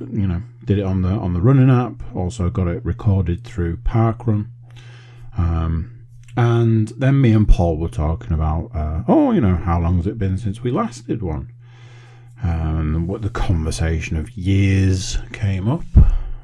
you 0.00 0.26
know, 0.26 0.42
did 0.64 0.78
it 0.78 0.84
on 0.84 1.02
the 1.02 1.08
on 1.08 1.34
the 1.34 1.40
running 1.40 1.70
app. 1.70 2.02
Also 2.14 2.50
got 2.50 2.68
it 2.68 2.84
recorded 2.84 3.44
through 3.44 3.78
Parkrun. 3.78 4.48
Um, 5.36 6.06
and 6.36 6.88
then 6.88 7.20
me 7.20 7.32
and 7.32 7.48
Paul 7.48 7.76
were 7.76 7.88
talking 7.88 8.32
about, 8.32 8.70
uh, 8.74 9.02
oh, 9.08 9.32
you 9.32 9.40
know, 9.40 9.56
how 9.56 9.80
long 9.80 9.96
has 9.96 10.06
it 10.06 10.18
been 10.18 10.38
since 10.38 10.62
we 10.62 10.70
last 10.70 11.06
did 11.06 11.22
one? 11.22 11.52
and 12.42 13.06
what 13.06 13.22
the 13.22 13.30
conversation 13.30 14.16
of 14.16 14.36
years 14.36 15.18
came 15.32 15.68
up, 15.68 15.84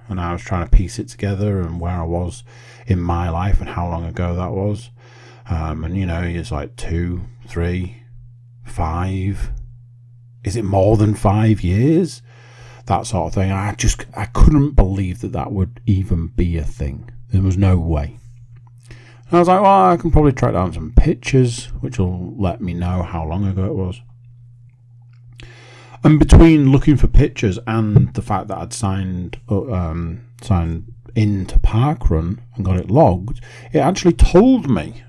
and 0.09 0.20
I 0.20 0.33
was 0.33 0.42
trying 0.42 0.64
to 0.64 0.77
piece 0.77 0.99
it 0.99 1.09
together 1.09 1.61
and 1.61 1.81
where 1.81 2.01
I 2.01 2.05
was 2.05 2.44
in 2.87 3.01
my 3.01 3.31
life 3.31 3.61
and 3.61 3.70
how 3.70 3.88
long 3.88 4.05
ago 4.05 4.35
that 4.35 4.53
was. 4.53 4.90
Um, 5.49 5.85
and 5.85 5.96
you 5.96 6.07
know, 6.07 6.22
it's 6.22 6.53
like 6.53 6.77
two, 6.77 7.22
three, 7.46 8.03
five. 8.64 9.51
Is 10.44 10.57
it 10.57 10.64
more 10.64 10.96
than 10.96 11.14
five 11.14 11.62
years? 11.62 12.22
That 12.87 13.07
sort 13.07 13.29
of 13.29 13.35
thing. 13.35 13.51
I 13.53 13.75
just 13.75 14.07
I 14.16 14.27
couldn't 14.27 14.72
believe 14.72 15.20
that 15.20 15.33
that 15.33 15.53
would 15.53 15.81
even 15.87 16.29
be 16.29 16.57
a 16.57 16.64
thing. 16.64 17.11
There 17.31 17.42
was 17.42 17.57
no 17.57 17.79
way. 17.79 18.18
And 18.88 19.35
I 19.35 19.38
was 19.40 19.49
like, 19.49 19.61
well, 19.61 19.90
I 19.90 19.96
can 19.96 20.12
probably 20.12 20.33
track 20.33 20.53
down 20.53 20.72
some 20.72 20.92
pictures, 20.96 21.66
which 21.81 21.99
will 21.99 22.37
let 22.37 22.61
me 22.61 22.75
know 22.75 23.03
how 23.03 23.27
long 23.27 23.44
ago 23.44 23.64
it 23.64 23.75
was. 23.75 24.01
And 26.05 26.20
between 26.20 26.70
looking 26.70 26.96
for 26.96 27.09
pictures 27.09 27.59
and 27.66 28.14
the 28.14 28.22
fact 28.22 28.46
that 28.49 28.59
I'd 28.59 28.72
signed 28.72 29.40
uh, 29.51 29.72
um, 29.72 30.25
signed 30.40 30.92
into 31.16 31.59
Parkrun 31.59 32.38
and 32.55 32.64
got 32.64 32.77
it 32.77 32.90
logged, 32.90 33.40
it 33.72 33.79
actually 33.79 34.12
told 34.12 34.70
me 34.70 35.03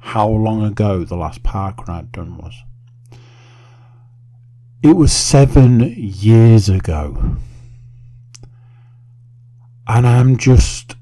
how 0.00 0.28
long 0.28 0.64
ago 0.64 1.04
the 1.04 1.16
last 1.16 1.42
parkrun 1.42 1.88
I'd 1.88 2.10
done 2.10 2.38
was. 2.38 2.54
It 4.82 4.96
was 4.96 5.12
seven 5.12 5.80
years 5.94 6.70
ago. 6.70 7.36
And 9.86 10.06
I'm 10.06 10.38
just. 10.38 10.96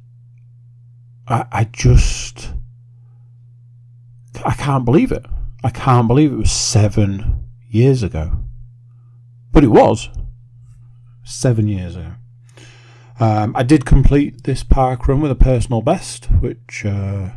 I, 1.28 1.46
I 1.52 1.64
just. 1.64 2.50
I 4.44 4.54
can't 4.54 4.84
believe 4.84 5.12
it. 5.12 5.24
I 5.62 5.70
can't 5.70 6.08
believe 6.08 6.32
it 6.32 6.38
was 6.38 6.50
seven 6.50 7.44
years 7.68 8.02
ago. 8.02 8.38
But 9.52 9.62
it 9.62 9.68
was 9.68 10.08
seven 11.24 11.68
years 11.68 11.94
ago. 11.94 12.14
Um, 13.20 13.54
I 13.54 13.62
did 13.62 13.84
complete 13.84 14.42
this 14.42 14.64
park 14.64 15.06
run 15.06 15.20
with 15.20 15.30
a 15.30 15.36
personal 15.36 15.82
best, 15.82 16.26
which, 16.40 16.84
uh, 16.84 17.30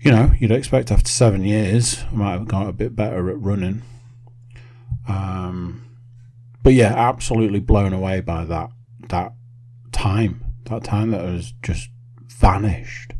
you 0.00 0.10
know, 0.10 0.32
you'd 0.40 0.50
expect 0.50 0.90
after 0.90 1.10
seven 1.10 1.44
years, 1.44 2.02
I 2.10 2.14
might 2.14 2.32
have 2.32 2.48
got 2.48 2.68
a 2.68 2.72
bit 2.72 2.96
better 2.96 3.30
at 3.30 3.40
running. 3.40 3.82
Um, 5.08 5.84
but 6.62 6.72
yeah, 6.72 6.94
absolutely 6.94 7.60
blown 7.60 7.92
away 7.92 8.20
by 8.20 8.44
that 8.44 8.70
that 9.08 9.32
time, 9.92 10.44
that 10.64 10.82
time 10.82 11.10
that 11.10 11.20
has 11.20 11.52
just 11.62 11.90
vanished. 12.26 13.12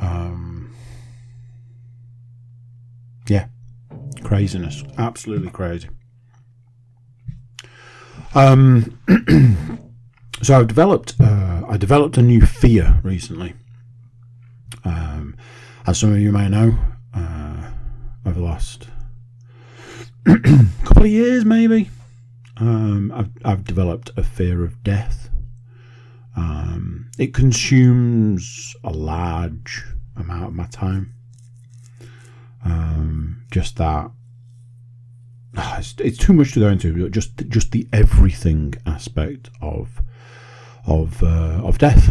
Um, 0.00 0.72
yeah, 3.28 3.46
craziness, 4.22 4.84
absolutely 4.96 5.50
crazy. 5.50 5.88
Um, 8.34 8.98
so 10.42 10.58
I've 10.58 10.68
developed 10.68 11.14
uh, 11.20 11.62
I 11.68 11.76
developed 11.76 12.16
a 12.16 12.22
new 12.22 12.40
fear 12.46 13.00
recently. 13.02 13.54
Um, 14.84 15.36
as 15.86 15.98
some 15.98 16.12
of 16.12 16.20
you 16.20 16.30
may 16.30 16.48
know, 16.48 16.78
uh, 17.14 17.70
over 18.24 18.38
the 18.38 18.44
last 18.44 18.88
couple 20.84 21.04
of 21.04 21.10
years, 21.10 21.44
maybe, 21.44 21.90
um, 22.56 23.10
I've 23.12 23.30
I've 23.44 23.64
developed 23.64 24.10
a 24.16 24.22
fear 24.22 24.64
of 24.64 24.82
death. 24.82 25.30
Um, 26.36 27.10
it 27.18 27.34
consumes 27.34 28.74
a 28.84 28.90
large 28.90 29.84
amount 30.16 30.44
of 30.44 30.54
my 30.54 30.66
time. 30.66 31.14
Um, 32.64 33.44
just 33.50 33.76
that 33.78 34.10
it's, 35.56 35.94
it's 35.98 36.18
too 36.18 36.32
much 36.32 36.52
to 36.52 36.60
go 36.60 36.68
into. 36.68 37.08
Just 37.10 37.48
just 37.48 37.72
the 37.72 37.88
everything 37.92 38.74
aspect 38.86 39.50
of 39.60 40.02
of 40.86 41.22
uh, 41.22 41.60
of 41.64 41.78
death. 41.78 42.10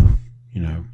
You 0.52 0.62
know, 0.62 0.86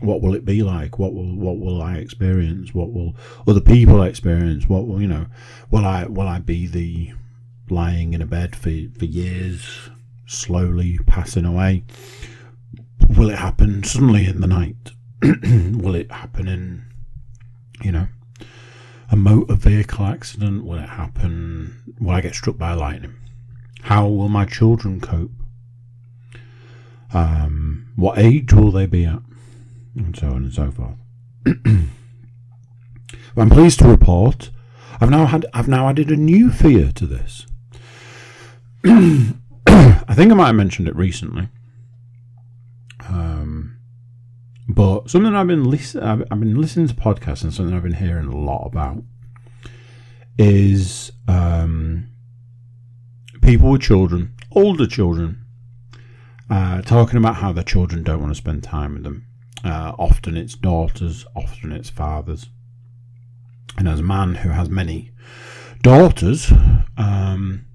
what 0.00 0.22
will 0.22 0.34
it 0.34 0.44
be 0.44 0.62
like? 0.62 0.98
What 0.98 1.14
will 1.14 1.34
what 1.36 1.58
will 1.58 1.82
I 1.82 1.96
experience? 1.96 2.74
What 2.74 2.92
will 2.92 3.14
other 3.46 3.60
people 3.60 4.02
experience? 4.02 4.68
What 4.68 4.86
will 4.86 5.00
you 5.00 5.08
know? 5.08 5.26
Will 5.70 5.84
I 5.84 6.06
will 6.06 6.28
I 6.28 6.38
be 6.38 6.66
the 6.66 7.12
lying 7.68 8.14
in 8.14 8.22
a 8.22 8.26
bed 8.26 8.56
for 8.56 8.72
for 8.98 9.04
years, 9.04 9.90
slowly 10.26 10.98
passing 11.06 11.44
away? 11.44 11.84
Will 13.16 13.30
it 13.30 13.38
happen 13.38 13.82
suddenly 13.82 14.26
in 14.26 14.40
the 14.40 14.46
night? 14.46 14.92
will 15.22 15.94
it 15.94 16.10
happen 16.10 16.48
in, 16.48 16.84
you 17.82 17.92
know, 17.92 18.06
a 19.10 19.16
motor 19.16 19.54
vehicle 19.54 20.06
accident? 20.06 20.64
Will 20.64 20.78
it 20.78 20.88
happen? 20.88 21.94
Will 22.00 22.10
I 22.10 22.20
get 22.20 22.34
struck 22.34 22.56
by 22.56 22.72
lightning? 22.72 23.14
How 23.82 24.06
will 24.06 24.28
my 24.28 24.44
children 24.44 25.00
cope? 25.00 25.32
Um, 27.12 27.92
what 27.96 28.18
age 28.18 28.52
will 28.52 28.70
they 28.70 28.86
be 28.86 29.04
at? 29.04 29.20
And 30.04 30.16
so 30.16 30.28
on 30.28 30.44
and 30.44 30.52
so 30.52 30.70
forth. 30.70 30.96
I'm 33.36 33.50
pleased 33.50 33.78
to 33.80 33.88
report 33.88 34.50
I've 35.00 35.10
now 35.10 35.24
had 35.26 35.46
I've 35.54 35.68
now 35.68 35.88
added 35.88 36.10
a 36.10 36.16
new 36.16 36.50
fear 36.50 36.92
to 36.92 37.06
this. 37.06 37.46
I 38.84 40.14
think 40.14 40.30
I 40.30 40.34
might 40.34 40.48
have 40.48 40.56
mentioned 40.56 40.88
it 40.88 40.96
recently. 40.96 41.48
Um, 43.08 43.78
but 44.68 45.08
something 45.08 45.34
I've 45.34 45.46
been 45.46 45.64
listen, 45.64 46.02
I've, 46.02 46.22
I've, 46.30 46.38
been 46.38 46.60
listening 46.60 46.86
to 46.88 46.94
podcasts 46.94 47.42
and 47.42 47.52
something 47.52 47.74
I've 47.74 47.82
been 47.82 47.94
hearing 47.94 48.26
a 48.28 48.36
lot 48.36 48.66
about 48.66 49.02
is 50.38 51.12
um, 51.26 52.08
people 53.40 53.70
with 53.70 53.80
children, 53.80 54.34
older 54.52 54.86
children, 54.86 55.44
uh, 56.50 56.82
talking 56.82 57.16
about 57.16 57.36
how 57.36 57.52
their 57.52 57.64
children 57.64 58.02
don't 58.02 58.20
want 58.20 58.32
to 58.32 58.38
spend 58.38 58.62
time 58.62 58.94
with 58.94 59.02
them. 59.02 59.26
Uh, 59.64 59.92
often 59.98 60.36
it's 60.36 60.54
daughters, 60.54 61.26
often 61.34 61.72
it's 61.72 61.90
fathers. 61.90 62.46
And 63.76 63.88
as 63.88 64.00
a 64.00 64.04
man 64.04 64.36
who 64.36 64.50
has 64.50 64.68
many 64.68 65.12
daughters, 65.82 66.52
um, 66.96 67.66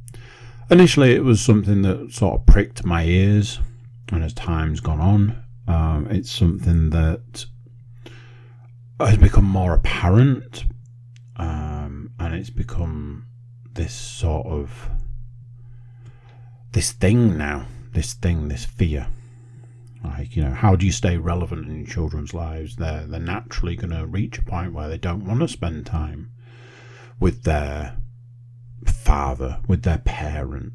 initially 0.70 1.14
it 1.14 1.24
was 1.24 1.42
something 1.42 1.82
that 1.84 2.12
sort 2.12 2.40
of 2.40 2.46
pricked 2.46 2.86
my 2.86 3.04
ears. 3.04 3.60
And 4.12 4.24
as 4.24 4.34
time's 4.34 4.80
gone 4.80 5.00
on, 5.00 5.44
um, 5.68 6.08
it's 6.10 6.32
something 6.32 6.92
that 6.92 7.46
has 9.00 9.18
become 9.18 9.46
more 9.46 9.74
apparent. 9.74 10.66
Um, 11.38 12.12
and 12.20 12.34
it's 12.34 12.50
become 12.50 13.26
this 13.74 13.94
sort 13.94 14.48
of 14.48 14.90
this 16.72 16.92
thing 16.92 17.38
now, 17.38 17.68
this 17.94 18.14
thing, 18.14 18.48
this 18.48 18.66
fear. 18.66 19.08
Like, 20.06 20.36
you 20.36 20.44
know, 20.44 20.54
how 20.54 20.76
do 20.76 20.86
you 20.86 20.92
stay 20.92 21.18
relevant 21.18 21.68
in 21.68 21.86
children's 21.86 22.34
lives? 22.34 22.76
They're 22.76 23.06
they're 23.06 23.20
naturally 23.20 23.76
going 23.76 23.92
to 23.92 24.06
reach 24.06 24.38
a 24.38 24.44
point 24.44 24.74
where 24.74 24.88
they 24.88 24.98
don't 24.98 25.26
want 25.26 25.42
to 25.42 25.48
spend 25.48 25.86
time 25.86 26.32
with 27.20 27.44
their 27.44 27.98
father, 28.86 29.60
with 29.68 29.84
their 29.84 30.00
parent. 30.00 30.74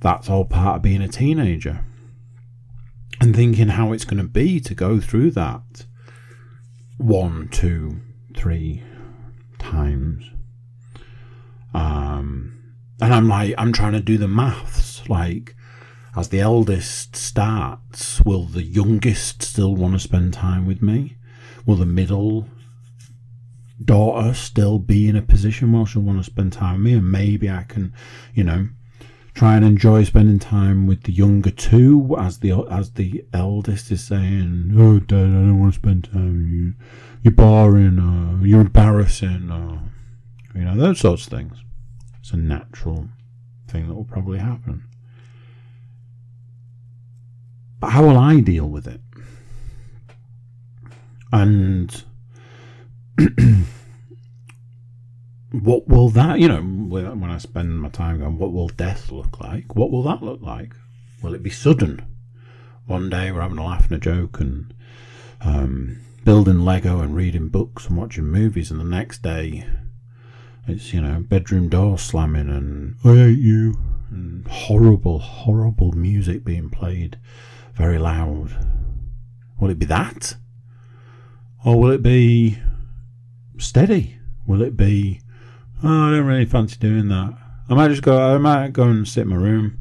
That's 0.00 0.28
all 0.28 0.44
part 0.44 0.76
of 0.76 0.82
being 0.82 1.02
a 1.02 1.08
teenager. 1.08 1.84
And 3.20 3.36
thinking 3.36 3.68
how 3.68 3.92
it's 3.92 4.04
going 4.04 4.22
to 4.22 4.28
be 4.28 4.58
to 4.60 4.74
go 4.74 5.00
through 5.00 5.30
that 5.32 5.86
one, 6.98 7.48
two, 7.48 8.00
three 8.34 8.82
times. 9.58 10.28
Um, 11.72 12.74
and 13.00 13.14
I'm 13.14 13.28
like, 13.28 13.54
I'm 13.58 13.72
trying 13.72 13.92
to 13.92 14.00
do 14.00 14.18
the 14.18 14.28
maths. 14.28 15.08
Like, 15.08 15.54
as 16.14 16.28
the 16.28 16.40
eldest 16.40 17.16
starts, 17.16 18.20
will 18.20 18.44
the 18.44 18.62
youngest 18.62 19.42
still 19.42 19.74
want 19.74 19.94
to 19.94 19.98
spend 19.98 20.34
time 20.34 20.66
with 20.66 20.82
me? 20.82 21.16
Will 21.64 21.76
the 21.76 21.86
middle 21.86 22.48
daughter 23.82 24.34
still 24.34 24.78
be 24.78 25.08
in 25.08 25.16
a 25.16 25.22
position 25.22 25.72
where 25.72 25.86
she'll 25.86 26.02
want 26.02 26.18
to 26.18 26.24
spend 26.24 26.52
time 26.52 26.74
with 26.74 26.84
me? 26.84 26.92
And 26.94 27.10
maybe 27.10 27.48
I 27.48 27.62
can, 27.64 27.94
you 28.34 28.44
know, 28.44 28.68
try 29.34 29.56
and 29.56 29.64
enjoy 29.64 30.04
spending 30.04 30.38
time 30.38 30.86
with 30.86 31.04
the 31.04 31.12
younger 31.12 31.50
two 31.50 32.14
as 32.18 32.38
the 32.40 32.52
as 32.70 32.90
the 32.90 33.24
eldest 33.32 33.90
is 33.90 34.04
saying, 34.04 34.74
"Oh, 34.76 34.98
Dad, 34.98 35.16
I 35.16 35.30
don't 35.30 35.60
want 35.60 35.72
to 35.72 35.80
spend 35.80 36.04
time 36.04 36.42
with 36.42 36.52
you. 36.52 36.74
You're 37.22 37.32
boring. 37.32 37.98
Or 37.98 38.46
you're 38.46 38.60
embarrassing. 38.60 39.50
Or 39.50 39.80
you 40.54 40.64
know 40.64 40.76
those 40.76 41.00
sorts 41.00 41.26
of 41.26 41.32
things." 41.32 41.56
It's 42.20 42.32
a 42.32 42.36
natural 42.36 43.08
thing 43.66 43.88
that 43.88 43.94
will 43.94 44.04
probably 44.04 44.38
happen. 44.38 44.84
But 47.82 47.90
how 47.90 48.06
will 48.06 48.16
I 48.16 48.38
deal 48.38 48.68
with 48.68 48.86
it? 48.86 49.00
And 51.32 52.04
what 55.50 55.88
will 55.88 56.08
that, 56.10 56.38
you 56.38 56.46
know, 56.46 56.60
when 56.62 57.24
I 57.24 57.38
spend 57.38 57.80
my 57.80 57.88
time 57.88 58.20
going, 58.20 58.38
what 58.38 58.52
will 58.52 58.68
death 58.68 59.10
look 59.10 59.40
like? 59.40 59.74
What 59.74 59.90
will 59.90 60.04
that 60.04 60.22
look 60.22 60.40
like? 60.40 60.76
Will 61.22 61.34
it 61.34 61.42
be 61.42 61.50
sudden? 61.50 62.06
One 62.86 63.10
day 63.10 63.32
we're 63.32 63.40
having 63.40 63.58
a 63.58 63.64
laugh 63.64 63.86
and 63.86 63.96
a 63.96 63.98
joke 63.98 64.38
and 64.38 64.72
um, 65.40 65.98
building 66.24 66.60
Lego 66.60 67.00
and 67.00 67.16
reading 67.16 67.48
books 67.48 67.88
and 67.88 67.96
watching 67.96 68.26
movies, 68.26 68.70
and 68.70 68.78
the 68.78 68.84
next 68.84 69.22
day 69.22 69.66
it's, 70.68 70.94
you 70.94 71.00
know, 71.00 71.18
bedroom 71.18 71.68
door 71.68 71.98
slamming 71.98 72.48
and 72.48 72.94
I 73.04 73.16
hate 73.16 73.40
you 73.40 73.76
and 74.08 74.46
horrible, 74.46 75.18
horrible 75.18 75.90
music 75.90 76.44
being 76.44 76.70
played 76.70 77.18
very 77.74 77.98
loud. 77.98 78.56
Will 79.60 79.70
it 79.70 79.78
be 79.78 79.86
that? 79.86 80.36
Or 81.64 81.78
will 81.78 81.90
it 81.90 82.02
be 82.02 82.58
steady? 83.58 84.18
Will 84.46 84.62
it 84.62 84.76
be, 84.76 85.20
oh, 85.82 86.08
I 86.08 86.10
don't 86.10 86.26
really 86.26 86.44
fancy 86.44 86.76
doing 86.76 87.08
that. 87.08 87.34
I 87.68 87.74
might 87.74 87.88
just 87.88 88.02
go, 88.02 88.34
I 88.34 88.38
might 88.38 88.72
go 88.72 88.84
and 88.84 89.06
sit 89.06 89.22
in 89.22 89.28
my 89.28 89.36
room. 89.36 89.78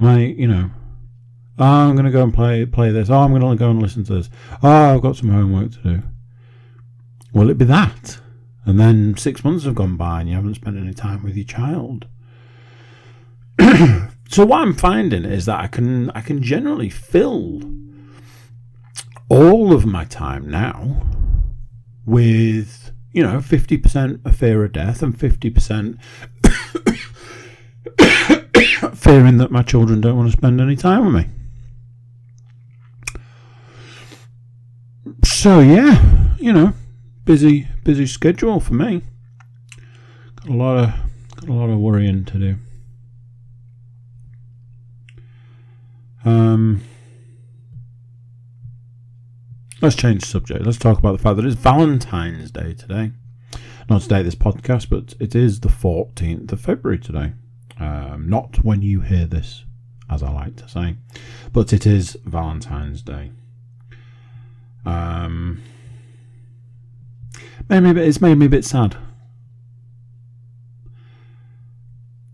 I 0.00 0.04
might, 0.04 0.36
you 0.36 0.46
know, 0.46 0.70
oh, 1.58 1.64
I'm 1.64 1.94
going 1.94 2.06
to 2.06 2.12
go 2.12 2.22
and 2.22 2.32
play 2.32 2.64
play 2.64 2.90
this. 2.90 3.10
Oh, 3.10 3.18
I'm 3.18 3.30
going 3.30 3.42
to 3.42 3.56
go 3.56 3.70
and 3.70 3.82
listen 3.82 4.04
to 4.04 4.14
this. 4.14 4.30
Oh, 4.62 4.94
I've 4.94 5.02
got 5.02 5.16
some 5.16 5.30
homework 5.30 5.72
to 5.72 5.82
do. 5.82 6.02
Will 7.32 7.50
it 7.50 7.58
be 7.58 7.64
that? 7.66 8.18
And 8.64 8.78
then 8.78 9.16
six 9.16 9.42
months 9.42 9.64
have 9.64 9.74
gone 9.74 9.96
by 9.96 10.20
and 10.20 10.28
you 10.28 10.36
haven't 10.36 10.54
spent 10.54 10.76
any 10.76 10.94
time 10.94 11.22
with 11.24 11.36
your 11.36 11.44
child. 11.44 12.06
So 14.32 14.46
what 14.46 14.62
I'm 14.62 14.72
finding 14.72 15.26
is 15.26 15.44
that 15.44 15.60
I 15.60 15.66
can 15.66 16.08
I 16.12 16.22
can 16.22 16.42
generally 16.42 16.88
fill 16.88 17.60
all 19.28 19.74
of 19.74 19.84
my 19.84 20.06
time 20.06 20.50
now 20.50 21.02
with 22.06 22.92
you 23.12 23.22
know 23.22 23.40
50% 23.40 24.24
a 24.24 24.32
fear 24.32 24.64
of 24.64 24.72
death 24.72 25.02
and 25.02 25.14
50% 25.14 25.98
fearing 28.96 29.36
that 29.36 29.50
my 29.50 29.62
children 29.62 30.00
don't 30.00 30.16
want 30.16 30.30
to 30.30 30.36
spend 30.38 30.62
any 30.62 30.76
time 30.76 31.04
with 31.04 31.14
me. 31.14 31.28
So 35.24 35.60
yeah, 35.60 36.02
you 36.38 36.54
know, 36.54 36.72
busy 37.26 37.68
busy 37.84 38.06
schedule 38.06 38.60
for 38.60 38.72
me. 38.72 39.02
Got 40.36 40.48
a 40.48 40.56
lot 40.56 40.78
of 40.78 40.90
got 41.36 41.50
a 41.50 41.52
lot 41.52 41.68
of 41.68 41.78
worrying 41.78 42.24
to 42.24 42.38
do. 42.38 42.56
Um, 46.24 46.82
let's 49.80 49.96
change 49.96 50.22
the 50.22 50.26
subject. 50.26 50.64
Let's 50.64 50.78
talk 50.78 50.98
about 50.98 51.12
the 51.12 51.22
fact 51.22 51.36
that 51.36 51.44
it's 51.44 51.56
Valentine's 51.56 52.50
Day 52.50 52.74
today. 52.74 53.12
Not 53.88 54.02
today, 54.02 54.22
this 54.22 54.34
podcast, 54.34 54.88
but 54.88 55.14
it 55.18 55.34
is 55.34 55.60
the 55.60 55.68
14th 55.68 56.52
of 56.52 56.60
February 56.60 56.98
today. 56.98 57.32
Um, 57.80 58.28
not 58.28 58.64
when 58.64 58.82
you 58.82 59.00
hear 59.00 59.26
this, 59.26 59.64
as 60.08 60.22
I 60.22 60.30
like 60.30 60.56
to 60.56 60.68
say, 60.68 60.96
but 61.52 61.72
it 61.72 61.86
is 61.86 62.16
Valentine's 62.24 63.02
Day. 63.02 63.32
Um, 64.84 65.62
made 67.68 67.80
me 67.80 68.00
it's 68.02 68.20
made 68.20 68.36
me 68.36 68.46
a 68.46 68.48
bit 68.48 68.64
sad. 68.64 68.96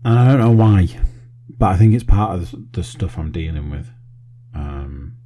And 0.03 0.17
I 0.17 0.27
don't 0.27 0.39
know 0.39 0.51
why 0.51 0.87
but 1.59 1.73
I 1.73 1.77
think 1.77 1.93
it's 1.93 2.05
part 2.05 2.39
of 2.39 2.71
the 2.71 2.83
stuff 2.83 3.17
I'm 3.17 3.31
dealing 3.31 3.69
with. 3.69 3.91
Um, 4.55 5.17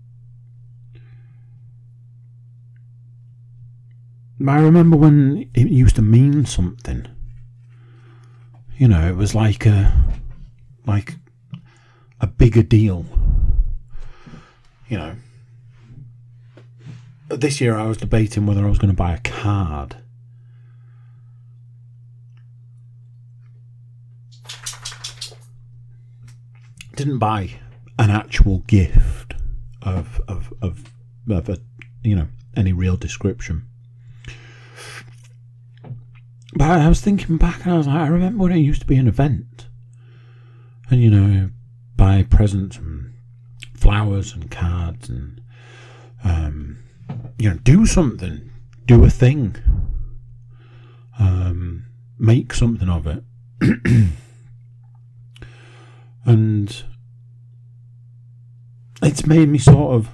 I 4.45 4.59
remember 4.59 4.97
when 4.97 5.49
it 5.53 5.67
used 5.67 5.95
to 5.95 6.01
mean 6.01 6.45
something. 6.45 7.05
You 8.77 8.87
know, 8.87 9.07
it 9.07 9.15
was 9.15 9.35
like 9.35 9.67
a 9.67 9.93
like 10.87 11.15
a 12.19 12.25
bigger 12.25 12.63
deal. 12.63 13.05
You 14.89 14.97
know, 14.97 15.15
this 17.29 17.61
year 17.61 17.77
I 17.77 17.85
was 17.85 17.97
debating 17.97 18.47
whether 18.47 18.65
I 18.65 18.69
was 18.69 18.79
going 18.79 18.91
to 18.91 18.97
buy 18.97 19.13
a 19.13 19.19
card 19.19 19.97
didn't 27.03 27.19
buy 27.19 27.49
an 27.99 28.09
actual 28.09 28.59
gift 28.59 29.33
of 29.81 30.21
of 30.27 30.53
of, 30.61 30.85
of 31.29 31.49
a 31.49 31.57
you 32.01 32.15
know 32.15 32.27
any 32.55 32.71
real 32.71 32.95
description. 32.95 33.67
But 36.55 36.69
I 36.69 36.87
was 36.87 37.01
thinking 37.01 37.37
back, 37.37 37.65
and 37.65 37.73
I 37.73 37.77
was 37.77 37.87
like, 37.87 37.97
I 37.97 38.07
remember 38.07 38.43
when 38.43 38.51
it 38.53 38.59
used 38.59 38.81
to 38.81 38.87
be 38.87 38.95
an 38.95 39.07
event, 39.07 39.67
and 40.89 41.01
you 41.01 41.09
know, 41.09 41.49
buy 41.97 42.23
presents 42.23 42.77
and 42.77 43.13
flowers 43.73 44.33
and 44.33 44.49
cards 44.49 45.09
and 45.09 45.41
um, 46.23 46.77
you 47.37 47.49
know, 47.49 47.57
do 47.57 47.85
something, 47.85 48.49
do 48.85 49.03
a 49.03 49.09
thing, 49.09 49.57
um, 51.19 51.85
make 52.17 52.53
something 52.53 52.87
of 52.87 53.07
it. 53.07 53.23
and 56.25 56.85
it's 59.03 59.25
made 59.25 59.49
me 59.49 59.57
sort 59.57 59.95
of 59.95 60.09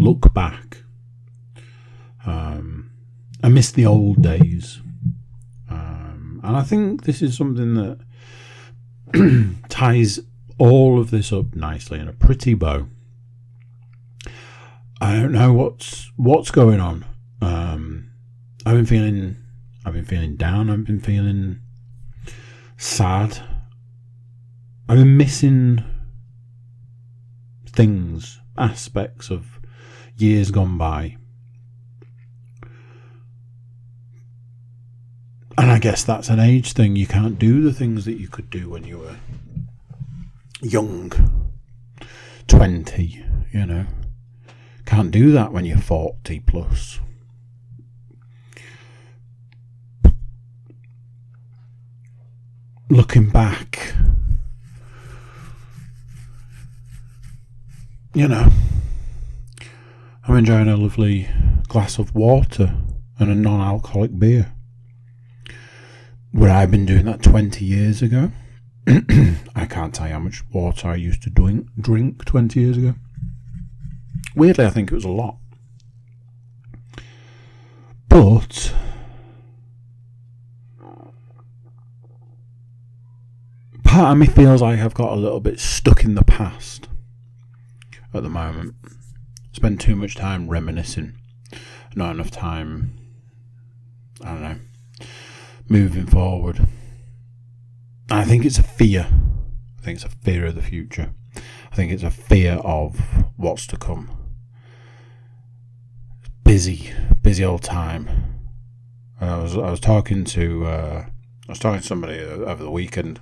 look 0.00 0.32
back. 0.34 0.78
Um, 2.26 2.90
I 3.42 3.48
miss 3.48 3.70
the 3.72 3.86
old 3.86 4.22
days. 4.22 4.80
Um, 5.70 6.40
and 6.44 6.56
I 6.56 6.62
think 6.62 7.04
this 7.04 7.22
is 7.22 7.36
something 7.36 7.74
that 7.74 7.98
ties 9.68 10.20
all 10.58 11.00
of 11.00 11.10
this 11.10 11.32
up 11.32 11.54
nicely 11.56 11.98
in 11.98 12.08
a 12.08 12.12
pretty 12.12 12.54
bow. 12.54 12.86
I 15.00 15.14
don't 15.14 15.32
know 15.32 15.52
what's 15.52 16.12
what's 16.16 16.52
going 16.52 16.78
on. 16.78 17.04
Um, 17.40 18.12
I've 18.64 18.76
been 18.76 18.86
feeling, 18.86 19.36
I've 19.84 19.94
been 19.94 20.04
feeling 20.04 20.36
down. 20.36 20.70
I've 20.70 20.84
been 20.84 21.00
feeling 21.00 21.58
sad. 22.76 23.38
I've 24.88 24.98
been 24.98 25.16
missing 25.16 25.84
things, 27.72 28.40
aspects 28.56 29.30
of 29.30 29.58
years 30.16 30.50
gone 30.50 30.78
by. 30.78 31.16
And 35.58 35.70
I 35.70 35.78
guess 35.78 36.02
that's 36.04 36.28
an 36.28 36.40
age 36.40 36.72
thing. 36.72 36.96
You 36.96 37.06
can't 37.06 37.38
do 37.38 37.62
the 37.62 37.72
things 37.72 38.04
that 38.06 38.18
you 38.18 38.28
could 38.28 38.50
do 38.50 38.70
when 38.70 38.84
you 38.84 38.98
were 38.98 39.16
young, 40.62 41.12
20, 42.48 43.24
you 43.52 43.66
know. 43.66 43.86
Can't 44.86 45.10
do 45.10 45.32
that 45.32 45.52
when 45.52 45.64
you're 45.64 45.78
40 45.78 46.40
plus. 46.40 47.00
Looking 52.88 53.30
back, 53.30 53.94
you 58.14 58.28
know, 58.28 58.48
I'm 60.28 60.36
enjoying 60.36 60.68
a 60.68 60.76
lovely 60.76 61.28
glass 61.68 61.98
of 61.98 62.14
water 62.14 62.74
and 63.18 63.30
a 63.30 63.34
non 63.34 63.60
alcoholic 63.60 64.18
beer. 64.18 64.52
Would 66.34 66.50
I 66.50 66.60
have 66.60 66.70
been 66.70 66.86
doing 66.86 67.06
that 67.06 67.22
20 67.22 67.64
years 67.64 68.02
ago? 68.02 68.30
I 68.86 69.66
can't 69.66 69.94
tell 69.94 70.08
you 70.08 70.14
how 70.14 70.18
much 70.18 70.42
water 70.52 70.88
I 70.88 70.96
used 70.96 71.22
to 71.22 71.30
drink, 71.30 71.66
drink 71.80 72.24
20 72.24 72.60
years 72.60 72.76
ago. 72.76 72.94
Weirdly, 74.34 74.66
I 74.66 74.70
think 74.70 74.90
it 74.90 74.94
was 74.94 75.04
a 75.04 75.10
lot. 75.10 75.36
But 78.08 78.74
part 83.84 84.12
of 84.12 84.18
me 84.18 84.26
feels 84.26 84.60
like 84.60 84.80
I've 84.80 84.94
got 84.94 85.12
a 85.12 85.16
little 85.16 85.40
bit 85.40 85.60
stuck 85.60 86.04
in 86.04 86.14
the 86.14 86.24
past 86.24 86.88
at 88.14 88.22
the 88.22 88.28
moment. 88.28 88.74
Spend 89.52 89.80
too 89.80 89.96
much 89.96 90.14
time 90.14 90.48
reminiscing, 90.48 91.14
not 91.94 92.14
enough 92.14 92.30
time. 92.30 92.98
I 94.24 94.32
don't 94.32 94.42
know, 94.42 94.56
moving 95.68 96.06
forward. 96.06 96.66
I 98.10 98.24
think 98.24 98.44
it's 98.44 98.58
a 98.58 98.62
fear. 98.62 99.08
I 99.78 99.82
think 99.82 99.96
it's 99.96 100.04
a 100.04 100.16
fear 100.24 100.46
of 100.46 100.54
the 100.54 100.62
future. 100.62 101.12
I 101.70 101.74
think 101.74 101.92
it's 101.92 102.02
a 102.02 102.10
fear 102.10 102.54
of 102.64 102.98
what's 103.36 103.66
to 103.68 103.76
come 103.76 104.10
busy, 106.52 106.92
busy 107.22 107.42
old 107.42 107.62
time. 107.62 108.10
I 109.18 109.38
was 109.38 109.56
I 109.56 109.70
was 109.70 109.80
talking 109.80 110.22
to 110.24 110.66
uh, 110.66 111.06
I 111.48 111.50
was 111.50 111.58
talking 111.58 111.80
to 111.80 111.86
somebody 111.86 112.20
over 112.20 112.62
the 112.62 112.70
weekend, 112.70 113.20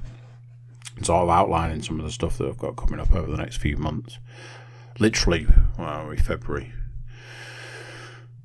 sort 1.00 1.22
of 1.22 1.28
outlining 1.28 1.80
some 1.80 2.00
of 2.00 2.04
the 2.04 2.10
stuff 2.10 2.38
that 2.38 2.48
I've 2.48 2.58
got 2.58 2.74
coming 2.74 2.98
up 2.98 3.14
over 3.14 3.30
the 3.30 3.36
next 3.36 3.58
few 3.58 3.76
months. 3.76 4.18
Literally, 5.00 5.46
well, 5.78 6.08
we 6.08 6.18
February, 6.18 6.74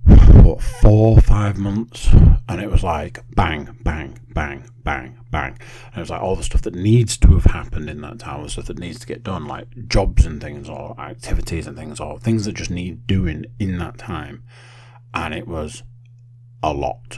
what 0.06 0.62
four 0.62 1.20
five 1.20 1.58
months, 1.58 2.08
and 2.48 2.62
it 2.62 2.72
was 2.72 2.82
like 2.82 3.20
bang, 3.36 3.78
bang, 3.84 4.18
bang, 4.34 4.64
bang, 4.82 5.20
bang, 5.30 5.58
and 5.88 5.98
it 5.98 6.00
was 6.00 6.10
like 6.10 6.22
all 6.22 6.38
the 6.38 6.44
stuff 6.44 6.62
that 6.62 6.74
needs 6.74 7.18
to 7.18 7.28
have 7.34 7.44
happened 7.52 7.90
in 7.90 8.00
that 8.02 8.20
time, 8.20 8.42
the 8.42 8.50
stuff 8.50 8.68
that 8.68 8.80
needs 8.80 9.00
to 9.00 9.06
get 9.06 9.22
done, 9.22 9.46
like 9.46 9.68
jobs 9.90 10.26
and 10.26 10.40
things, 10.40 10.70
or 10.70 10.98
activities 10.98 11.68
and 11.68 11.76
things, 11.76 12.00
or 12.00 12.18
things 12.20 12.46
that 12.46 12.56
just 12.56 12.72
need 12.72 13.06
doing 13.06 13.46
in 13.60 13.78
that 13.80 13.98
time. 13.98 14.42
And 15.14 15.34
it 15.34 15.50
was 15.50 15.84
a 16.64 16.74
lot. 16.74 17.18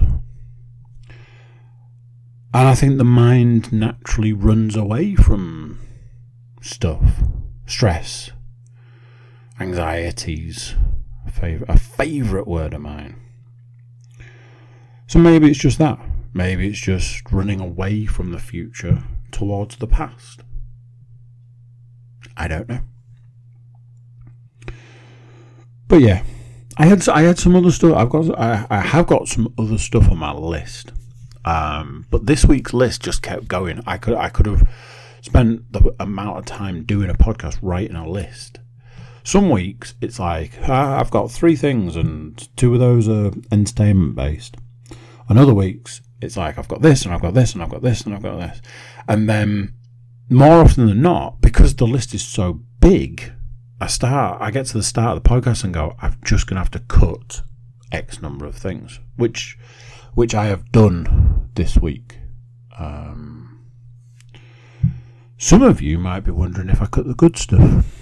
And 2.54 2.67
I 2.67 2.73
think 2.73 2.97
the 2.97 3.04
mind 3.04 3.71
naturally 3.71 4.34
runs 4.34 4.76
away 4.76 5.13
from 5.13 5.80
stuff, 6.60 7.21
stress, 7.67 8.32
anxieties, 9.60 10.76
a, 11.41 11.60
a 11.67 11.78
favourite 11.78 12.48
word 12.48 12.74
of 12.74 12.82
mine. 12.82 13.15
So 15.08 15.20
maybe 15.20 15.50
it's 15.50 15.60
just 15.60 15.78
that. 15.80 16.00
Maybe 16.34 16.67
it's 16.67 16.80
just 16.80 17.32
running 17.32 17.60
away 17.60 18.06
from 18.06 18.32
the 18.32 18.39
future 18.39 19.04
towards 19.32 19.78
the 19.78 19.88
past. 19.88 20.41
I 22.36 22.48
don't 22.48 22.70
know. 22.70 22.82
But 25.88 26.02
yeah, 26.02 26.24
I 26.78 26.86
had 26.86 27.08
I 27.08 27.22
had 27.22 27.39
some 27.39 27.56
other 27.56 27.72
stuff. 27.72 27.96
I've 27.96 28.10
got 28.10 28.38
I, 28.38 28.67
I 28.70 28.80
have 28.82 29.08
got 29.08 29.28
some 29.28 29.54
other 29.58 29.78
stuff 29.78 30.12
on 30.12 30.17
my 30.17 30.34
list, 30.34 30.91
um, 31.46 32.06
but 32.12 32.26
this 32.26 32.46
week's 32.46 32.74
list 32.74 33.04
just 33.04 33.22
kept 33.22 33.48
going. 33.48 33.82
I 33.88 33.98
could 33.98 34.15
I 34.15 34.30
could 34.30 34.46
have 34.46 34.70
spent 35.22 35.72
the 35.72 35.96
amount 36.00 36.39
of 36.39 36.46
time 36.46 36.84
doing 36.84 37.10
a 37.10 37.13
podcast 37.13 37.58
writing 37.62 37.96
a 37.96 38.08
list. 38.08 38.60
Some 39.27 39.49
weeks 39.49 39.93
it's 39.99 40.21
like 40.21 40.53
ah, 40.69 40.97
I've 40.97 41.11
got 41.11 41.29
three 41.29 41.57
things 41.57 41.97
and 41.97 42.47
two 42.55 42.73
of 42.73 42.79
those 42.79 43.09
are 43.09 43.33
entertainment 43.51 44.15
based. 44.15 44.55
And 45.27 45.37
other 45.37 45.53
weeks 45.53 45.99
it's 46.21 46.37
like 46.37 46.57
I've 46.57 46.69
got 46.69 46.81
this 46.81 47.03
and 47.03 47.13
I've 47.13 47.21
got 47.21 47.33
this 47.33 47.53
and 47.53 47.61
I've 47.61 47.69
got 47.69 47.81
this 47.81 48.05
and 48.05 48.15
I've 48.15 48.23
got 48.23 48.37
this, 48.37 48.61
and 49.05 49.29
then 49.29 49.73
more 50.29 50.61
often 50.61 50.85
than 50.85 51.01
not, 51.01 51.41
because 51.41 51.75
the 51.75 51.85
list 51.85 52.13
is 52.13 52.25
so 52.25 52.61
big, 52.79 53.33
I 53.81 53.87
start, 53.87 54.41
I 54.41 54.49
get 54.49 54.67
to 54.67 54.77
the 54.77 54.81
start 54.81 55.17
of 55.17 55.23
the 55.23 55.29
podcast 55.29 55.65
and 55.65 55.73
go, 55.73 55.97
I'm 56.01 56.17
just 56.23 56.47
going 56.47 56.55
to 56.55 56.61
have 56.61 56.71
to 56.71 56.79
cut 56.79 57.41
X 57.91 58.21
number 58.21 58.45
of 58.45 58.55
things, 58.55 59.01
which, 59.17 59.57
which 60.13 60.33
I 60.33 60.45
have 60.45 60.71
done 60.71 61.49
this 61.55 61.75
week. 61.75 62.17
Um, 62.79 63.65
some 65.37 65.63
of 65.63 65.81
you 65.81 65.97
might 65.97 66.21
be 66.21 66.31
wondering 66.31 66.69
if 66.69 66.81
I 66.81 66.85
cut 66.85 67.07
the 67.07 67.13
good 67.13 67.35
stuff. 67.35 67.96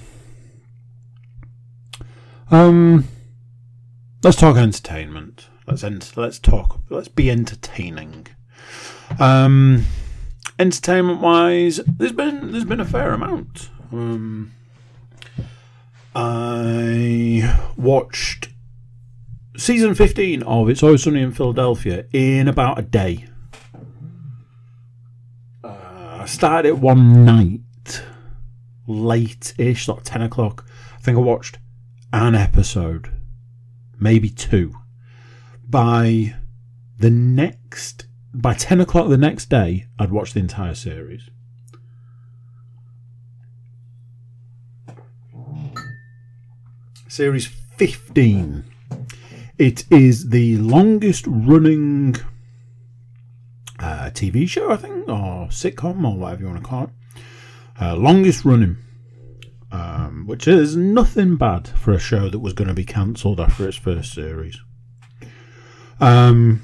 Um, 2.51 3.07
let's 4.23 4.37
talk 4.37 4.57
entertainment. 4.57 5.47
Let's 5.67 5.83
ent- 5.83 6.15
let's 6.15 6.39
talk. 6.39 6.79
Let's 6.89 7.07
be 7.07 7.31
entertaining. 7.31 8.27
Um, 9.19 9.85
entertainment 10.59 11.21
wise, 11.21 11.79
there's 11.85 12.11
been 12.11 12.51
there's 12.51 12.65
been 12.65 12.79
a 12.79 12.85
fair 12.85 13.13
amount. 13.13 13.69
Um, 13.91 14.51
I 16.13 17.59
watched 17.75 18.49
season 19.57 19.95
15 19.95 20.43
of 20.43 20.69
It's 20.69 20.83
Always 20.83 21.03
Sunny 21.03 21.21
in 21.21 21.31
Philadelphia 21.31 22.05
in 22.13 22.47
about 22.47 22.79
a 22.79 22.81
day. 22.83 23.25
Uh, 25.63 26.19
I 26.21 26.25
started 26.25 26.69
it 26.69 26.77
one 26.77 27.25
night, 27.25 28.03
late 28.87 29.53
ish, 29.57 29.87
like 29.87 30.03
10 30.03 30.21
o'clock. 30.21 30.65
I 30.95 31.01
think 31.01 31.17
I 31.17 31.21
watched 31.21 31.57
an 32.15 32.33
episode, 32.33 33.11
maybe 33.99 34.29
two. 34.29 34.73
By 35.67 36.35
the 36.97 37.09
next, 37.09 38.05
by 38.33 38.53
10 38.53 38.79
o'clock 38.79 39.09
the 39.09 39.17
next 39.17 39.49
day, 39.49 39.87
I'd 39.99 40.11
watched 40.11 40.33
the 40.33 40.39
entire 40.39 40.75
series. 40.75 41.29
Series 47.09 47.47
15. 47.47 48.63
It 49.57 49.83
is 49.91 50.29
the 50.29 50.57
longest 50.57 51.25
running 51.27 52.15
uh, 53.77 54.09
TV 54.13 54.47
show, 54.47 54.71
I 54.71 54.77
think, 54.77 55.09
or 55.09 55.47
sitcom, 55.47 56.09
or 56.09 56.17
whatever 56.17 56.43
you 56.43 56.47
want 56.47 56.63
to 56.63 56.67
call 56.67 56.83
it. 56.85 56.89
Uh, 57.81 57.95
longest 57.97 58.45
running. 58.45 58.77
Um, 59.71 60.25
which 60.25 60.47
is 60.47 60.75
nothing 60.75 61.35
bad 61.35 61.67
for 61.67 61.91
a 61.91 61.99
show 61.99 62.29
that 62.29 62.39
was 62.39 62.53
going 62.53 62.67
to 62.67 62.73
be 62.73 62.85
cancelled 62.85 63.39
after 63.39 63.67
its 63.67 63.75
first 63.75 64.13
series. 64.13 64.57
Um, 65.99 66.61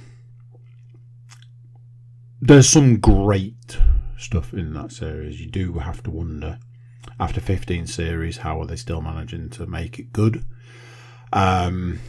there's 2.40 2.70
some 2.70 3.00
great 3.00 3.78
stuff 4.18 4.54
in 4.54 4.74
that 4.74 4.92
series. 4.92 5.42
You 5.42 5.48
do 5.48 5.74
have 5.74 6.04
to 6.04 6.12
wonder 6.12 6.60
after 7.20 7.42
15 7.42 7.88
series, 7.88 8.38
how 8.38 8.60
are 8.62 8.66
they 8.66 8.76
still 8.76 9.02
managing 9.02 9.50
to 9.52 9.68
make 9.68 10.00
it 10.00 10.12
good? 10.12 10.44
Um, 11.34 12.00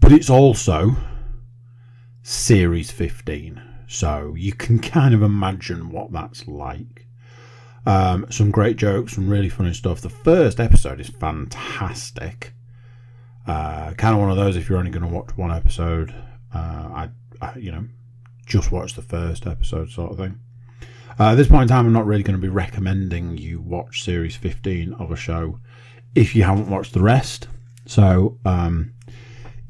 but 0.00 0.12
it's 0.12 0.30
also 0.30 0.96
series 2.22 2.90
15. 2.90 3.62
So 3.88 4.34
you 4.36 4.52
can 4.52 4.78
kind 4.80 5.14
of 5.14 5.22
imagine 5.22 5.90
what 5.90 6.12
that's 6.12 6.46
like. 6.46 7.05
Um, 7.86 8.26
some 8.30 8.50
great 8.50 8.76
jokes, 8.76 9.14
some 9.14 9.28
really 9.28 9.48
funny 9.48 9.72
stuff. 9.72 10.00
The 10.00 10.10
first 10.10 10.58
episode 10.58 11.00
is 11.00 11.08
fantastic. 11.08 12.52
Uh, 13.46 13.92
kind 13.92 14.14
of 14.14 14.20
one 14.20 14.30
of 14.30 14.36
those 14.36 14.56
if 14.56 14.68
you're 14.68 14.78
only 14.78 14.90
going 14.90 15.08
to 15.08 15.14
watch 15.14 15.36
one 15.36 15.52
episode. 15.52 16.12
Uh, 16.52 16.58
I, 16.58 17.08
I, 17.40 17.56
you 17.56 17.70
know, 17.70 17.84
just 18.44 18.72
watch 18.72 18.94
the 18.94 19.02
first 19.02 19.46
episode 19.46 19.90
sort 19.90 20.10
of 20.10 20.18
thing. 20.18 20.40
Uh, 21.18 21.30
at 21.30 21.34
this 21.36 21.48
point 21.48 21.62
in 21.62 21.68
time, 21.68 21.86
I'm 21.86 21.92
not 21.92 22.06
really 22.06 22.24
going 22.24 22.38
to 22.38 22.42
be 22.42 22.48
recommending 22.48 23.38
you 23.38 23.60
watch 23.60 24.02
series 24.02 24.36
15 24.36 24.94
of 24.94 25.12
a 25.12 25.16
show 25.16 25.60
if 26.14 26.34
you 26.34 26.42
haven't 26.42 26.68
watched 26.68 26.92
the 26.92 27.02
rest. 27.02 27.48
So, 27.86 28.38
um, 28.44 28.94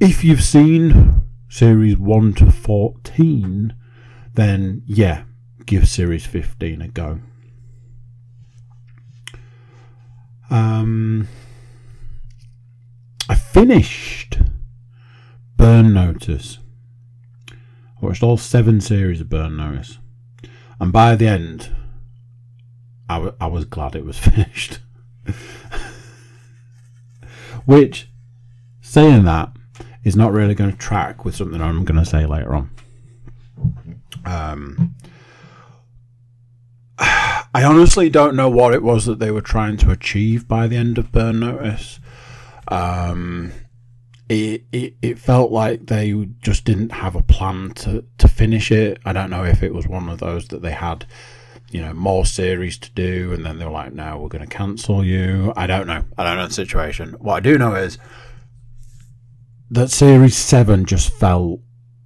if 0.00 0.24
you've 0.24 0.42
seen 0.42 1.22
series 1.48 1.96
1 1.98 2.34
to 2.34 2.50
14, 2.50 3.74
then 4.34 4.82
yeah, 4.86 5.24
give 5.66 5.88
series 5.88 6.26
15 6.26 6.82
a 6.82 6.88
go. 6.88 7.20
Um, 10.50 11.28
I 13.28 13.34
finished 13.34 14.38
Burn 15.56 15.92
Notice. 15.92 16.58
I 17.50 17.54
watched 18.00 18.22
all 18.22 18.36
seven 18.36 18.80
series 18.80 19.20
of 19.20 19.28
Burn 19.28 19.56
Notice. 19.56 19.98
And 20.78 20.92
by 20.92 21.16
the 21.16 21.26
end, 21.26 21.74
I, 23.08 23.14
w- 23.14 23.34
I 23.40 23.46
was 23.46 23.64
glad 23.64 23.94
it 23.94 24.04
was 24.04 24.18
finished. 24.20 24.80
Which, 27.64 28.08
saying 28.80 29.24
that, 29.24 29.52
is 30.04 30.14
not 30.14 30.32
really 30.32 30.54
going 30.54 30.70
to 30.70 30.76
track 30.76 31.24
with 31.24 31.34
something 31.34 31.60
I'm 31.60 31.84
going 31.84 31.98
to 31.98 32.08
say 32.08 32.26
later 32.26 32.54
on. 32.54 32.70
Um, 34.24 34.94
I 37.56 37.64
honestly 37.64 38.10
don't 38.10 38.36
know 38.36 38.50
what 38.50 38.74
it 38.74 38.82
was 38.82 39.06
that 39.06 39.18
they 39.18 39.30
were 39.30 39.40
trying 39.40 39.78
to 39.78 39.90
achieve 39.90 40.46
by 40.46 40.66
the 40.66 40.76
end 40.76 40.98
of 40.98 41.10
Burn 41.10 41.40
Notice. 41.40 41.98
Um, 42.68 43.50
it, 44.28 44.64
it 44.72 44.96
it 45.00 45.18
felt 45.18 45.50
like 45.50 45.86
they 45.86 46.12
just 46.42 46.66
didn't 46.66 46.92
have 46.92 47.16
a 47.16 47.22
plan 47.22 47.70
to, 47.76 48.04
to 48.18 48.28
finish 48.28 48.70
it. 48.70 48.98
I 49.06 49.14
don't 49.14 49.30
know 49.30 49.42
if 49.42 49.62
it 49.62 49.72
was 49.72 49.88
one 49.88 50.10
of 50.10 50.18
those 50.18 50.48
that 50.48 50.60
they 50.60 50.72
had, 50.72 51.06
you 51.70 51.80
know, 51.80 51.94
more 51.94 52.26
series 52.26 52.76
to 52.76 52.90
do, 52.90 53.32
and 53.32 53.46
then 53.46 53.58
they 53.58 53.64
were 53.64 53.70
like, 53.70 53.94
"No, 53.94 54.18
we're 54.18 54.28
going 54.28 54.46
to 54.46 54.54
cancel 54.54 55.02
you." 55.02 55.54
I 55.56 55.66
don't 55.66 55.86
know. 55.86 56.04
I 56.18 56.24
don't 56.24 56.36
know 56.36 56.48
the 56.48 56.52
situation. 56.52 57.16
What 57.20 57.36
I 57.36 57.40
do 57.40 57.56
know 57.56 57.74
is 57.74 57.96
that 59.70 59.90
series 59.90 60.36
seven 60.36 60.84
just 60.84 61.10
felt 61.10 61.60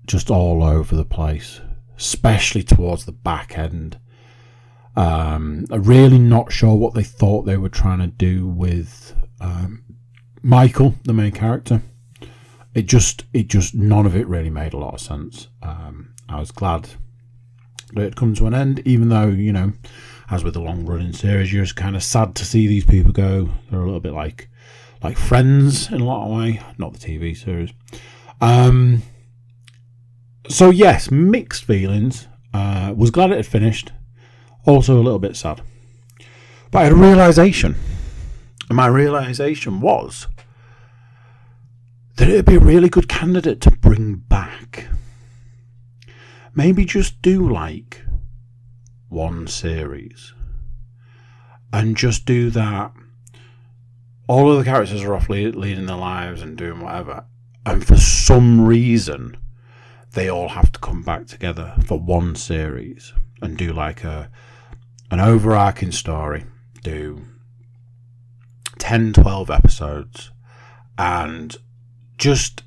just 0.06 0.30
all 0.30 0.62
over 0.62 0.94
the 0.94 1.04
place, 1.04 1.60
especially 1.96 2.62
towards 2.62 3.04
the 3.04 3.10
back 3.10 3.58
end. 3.58 3.98
Um, 4.96 5.66
I'm 5.70 5.82
really 5.82 6.18
not 6.18 6.52
sure 6.52 6.74
what 6.74 6.94
they 6.94 7.02
thought 7.02 7.42
they 7.42 7.56
were 7.56 7.68
trying 7.68 8.00
to 8.00 8.06
do 8.06 8.46
with 8.46 9.14
um, 9.40 9.82
Michael, 10.42 10.94
the 11.04 11.12
main 11.12 11.32
character. 11.32 11.82
It 12.74 12.86
just, 12.86 13.24
it 13.32 13.48
just, 13.48 13.74
none 13.74 14.06
of 14.06 14.16
it 14.16 14.26
really 14.26 14.50
made 14.50 14.74
a 14.74 14.78
lot 14.78 14.94
of 14.94 15.00
sense. 15.00 15.48
Um, 15.62 16.14
I 16.28 16.38
was 16.38 16.50
glad 16.50 16.88
that 17.94 18.02
it 18.02 18.16
come 18.16 18.34
to 18.34 18.46
an 18.46 18.54
end, 18.54 18.82
even 18.84 19.08
though 19.08 19.28
you 19.28 19.52
know, 19.52 19.72
as 20.30 20.44
with 20.44 20.54
the 20.54 20.60
long 20.60 20.86
running 20.86 21.12
series, 21.12 21.52
you're 21.52 21.64
just 21.64 21.76
kind 21.76 21.96
of 21.96 22.02
sad 22.02 22.34
to 22.36 22.44
see 22.44 22.66
these 22.66 22.84
people 22.84 23.12
go. 23.12 23.50
They're 23.70 23.80
a 23.80 23.84
little 23.84 24.00
bit 24.00 24.12
like, 24.12 24.48
like 25.02 25.16
Friends 25.16 25.90
in 25.90 26.00
a 26.00 26.04
lot 26.04 26.26
of 26.26 26.36
way, 26.36 26.60
not 26.78 26.92
the 26.92 26.98
TV 26.98 27.36
series. 27.36 27.72
Um, 28.40 29.02
so 30.48 30.70
yes, 30.70 31.10
mixed 31.10 31.64
feelings. 31.64 32.28
Uh, 32.52 32.92
was 32.96 33.10
glad 33.10 33.30
it 33.30 33.36
had 33.36 33.46
finished. 33.46 33.92
Also 34.64 34.94
a 34.94 35.02
little 35.02 35.18
bit 35.18 35.36
sad. 35.36 35.62
But 36.70 36.80
I 36.80 36.84
had 36.84 36.92
a 36.92 36.96
realization. 36.96 37.76
And 38.68 38.76
my 38.76 38.86
realization 38.86 39.80
was 39.80 40.28
that 42.16 42.28
it 42.28 42.36
would 42.36 42.44
be 42.44 42.56
a 42.56 42.60
really 42.60 42.88
good 42.88 43.08
candidate 43.08 43.60
to 43.62 43.70
bring 43.70 44.16
back. 44.16 44.86
Maybe 46.54 46.84
just 46.84 47.20
do 47.22 47.48
like 47.48 48.02
one 49.08 49.46
series. 49.46 50.34
And 51.72 51.96
just 51.96 52.26
do 52.26 52.50
that. 52.50 52.92
All 54.28 54.52
of 54.52 54.58
the 54.58 54.64
characters 54.64 55.02
are 55.02 55.14
off 55.14 55.28
leading 55.28 55.86
their 55.86 55.96
lives 55.96 56.42
and 56.42 56.56
doing 56.56 56.80
whatever. 56.80 57.24
And 57.66 57.84
for 57.84 57.96
some 57.96 58.64
reason, 58.64 59.36
they 60.12 60.28
all 60.28 60.50
have 60.50 60.72
to 60.72 60.80
come 60.80 61.02
back 61.02 61.26
together 61.26 61.74
for 61.84 61.98
one 61.98 62.34
series 62.36 63.12
and 63.42 63.56
do 63.56 63.72
like 63.72 64.04
a 64.04 64.30
an 65.10 65.20
overarching 65.20 65.92
story. 65.92 66.44
Do 66.82 67.26
10, 68.78 69.12
12 69.12 69.50
episodes 69.50 70.30
and 70.98 71.56
just 72.16 72.62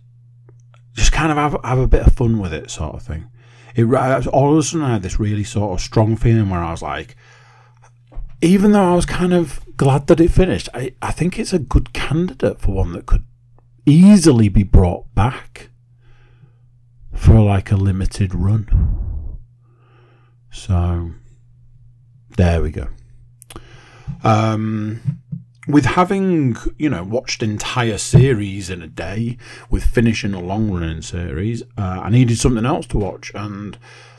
just 0.93 1.11
kind 1.11 1.31
of 1.31 1.37
have, 1.37 1.57
have 1.63 1.79
a 1.79 1.87
bit 1.87 2.05
of 2.05 2.13
fun 2.13 2.39
with 2.39 2.53
it, 2.53 2.69
sort 2.69 2.95
of 2.95 3.01
thing. 3.01 3.29
It 3.75 3.85
all 4.27 4.53
of 4.53 4.59
a 4.59 4.63
sudden 4.63 4.85
I 4.85 4.93
had 4.93 5.01
this 5.01 5.19
really 5.19 5.43
sort 5.43 5.73
of 5.73 5.81
strong 5.81 6.15
feeling 6.15 6.49
where 6.49 6.63
I 6.63 6.71
was 6.71 6.83
like, 6.83 7.15
even 8.41 8.71
though 8.71 8.91
I 8.91 8.95
was 8.95 9.05
kind 9.05 9.33
of 9.33 9.59
glad 9.75 10.07
that 10.07 10.19
it 10.19 10.29
finished, 10.29 10.69
I, 10.73 10.93
I 11.01 11.11
think 11.11 11.39
it's 11.39 11.53
a 11.53 11.59
good 11.59 11.93
candidate 11.93 12.61
for 12.61 12.73
one 12.73 12.93
that 12.93 13.07
could 13.07 13.25
easily 13.85 14.49
be 14.49 14.63
brought 14.63 15.13
back 15.15 15.69
for 17.13 17.39
like 17.39 17.71
a 17.71 17.75
limited 17.75 18.35
run. 18.35 19.39
So 20.51 21.13
there 22.37 22.61
we 22.61 22.71
go. 22.71 22.87
Um, 24.23 25.19
with 25.67 25.85
having 25.85 26.55
you 26.77 26.89
know 26.89 27.03
watched 27.03 27.41
entire 27.41 27.97
series 27.97 28.69
in 28.69 28.81
a 28.81 28.87
day, 28.87 29.37
with 29.69 29.83
finishing 29.83 30.33
a 30.33 30.41
long 30.41 30.71
running 30.71 31.01
series, 31.01 31.63
uh, 31.77 32.01
I 32.03 32.09
needed 32.09 32.37
something 32.37 32.65
else 32.65 32.87
to 32.87 32.97
watch, 32.97 33.31
and 33.33 33.77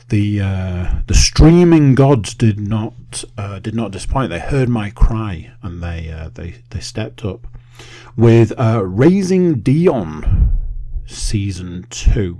the 0.09 0.41
uh, 0.41 0.95
the 1.07 1.13
streaming 1.13 1.95
gods 1.95 2.33
did 2.33 2.59
not 2.59 3.23
uh, 3.37 3.59
did 3.59 3.75
not 3.75 3.91
disappoint. 3.91 4.29
They 4.29 4.39
heard 4.39 4.69
my 4.69 4.89
cry 4.91 5.51
and 5.61 5.81
they 5.81 6.11
uh, 6.11 6.29
they 6.33 6.55
they 6.69 6.79
stepped 6.79 7.25
up 7.25 7.47
with 8.15 8.53
uh, 8.59 8.83
Raising 8.85 9.59
Dion 9.59 10.57
season 11.05 11.85
two. 11.89 12.39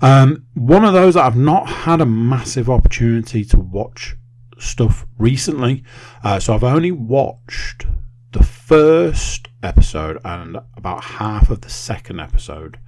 Um, 0.00 0.46
one 0.54 0.84
of 0.84 0.92
those 0.92 1.14
that 1.14 1.24
I've 1.24 1.36
not 1.36 1.68
had 1.68 2.00
a 2.00 2.06
massive 2.06 2.70
opportunity 2.70 3.44
to 3.46 3.58
watch 3.58 4.16
stuff 4.58 5.06
recently, 5.18 5.84
uh, 6.22 6.40
so 6.40 6.54
I've 6.54 6.64
only 6.64 6.92
watched 6.92 7.86
the 8.32 8.42
first 8.42 9.48
episode 9.62 10.20
and 10.24 10.58
about 10.76 11.04
half 11.04 11.50
of 11.50 11.62
the 11.62 11.70
second 11.70 12.20
episode. 12.20 12.78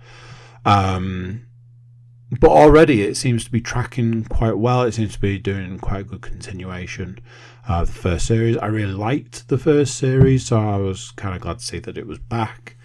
Um, 0.64 1.46
but 2.38 2.50
already 2.50 3.02
it 3.02 3.16
seems 3.16 3.44
to 3.44 3.50
be 3.50 3.60
tracking 3.60 4.24
quite 4.24 4.58
well. 4.58 4.82
It 4.82 4.92
seems 4.92 5.14
to 5.14 5.20
be 5.20 5.38
doing 5.38 5.78
quite 5.78 6.00
a 6.00 6.04
good 6.04 6.20
continuation 6.20 7.18
of 7.68 7.88
the 7.88 7.92
first 7.92 8.26
series. 8.26 8.56
I 8.56 8.66
really 8.66 8.92
liked 8.92 9.48
the 9.48 9.58
first 9.58 9.96
series, 9.96 10.46
so 10.46 10.60
I 10.60 10.76
was 10.76 11.10
kind 11.12 11.34
of 11.34 11.40
glad 11.40 11.58
to 11.58 11.64
see 11.64 11.80
that 11.80 11.98
it 11.98 12.06
was 12.06 12.18
back. 12.18 12.76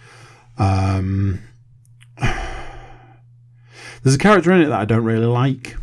Um, 0.58 1.44
there's 2.18 4.16
a 4.16 4.20
character 4.20 4.52
in 4.52 4.62
it 4.62 4.68
that 4.68 4.80
I 4.80 4.86
don't 4.86 5.04
really 5.04 5.26
like. 5.26 5.78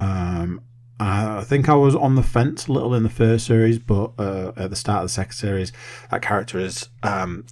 Um, 0.00 0.60
I 1.00 1.42
think 1.42 1.68
I 1.68 1.74
was 1.74 1.96
on 1.96 2.14
the 2.14 2.22
fence 2.22 2.68
a 2.68 2.72
little 2.72 2.94
in 2.94 3.02
the 3.02 3.10
first 3.10 3.46
series, 3.46 3.78
but 3.78 4.12
uh, 4.18 4.52
at 4.56 4.70
the 4.70 4.76
start 4.76 5.02
of 5.02 5.06
the 5.06 5.12
second 5.12 5.32
series, 5.32 5.72
that 6.10 6.22
character 6.22 6.58
is 6.58 6.88
um, 7.02 7.46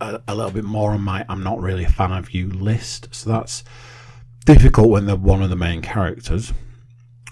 a, 0.00 0.20
a, 0.26 0.34
little 0.34 0.50
bit 0.50 0.64
more 0.64 0.92
on 0.92 1.02
my 1.02 1.26
I'm 1.28 1.42
not 1.42 1.60
really 1.60 1.84
a 1.84 1.88
fan 1.90 2.12
of 2.12 2.30
you 2.30 2.48
list. 2.48 3.08
So 3.12 3.30
that's 3.30 3.64
difficult 4.46 4.88
when 4.88 5.06
they're 5.06 5.16
one 5.16 5.42
of 5.42 5.50
the 5.50 5.56
main 5.56 5.82
characters. 5.82 6.54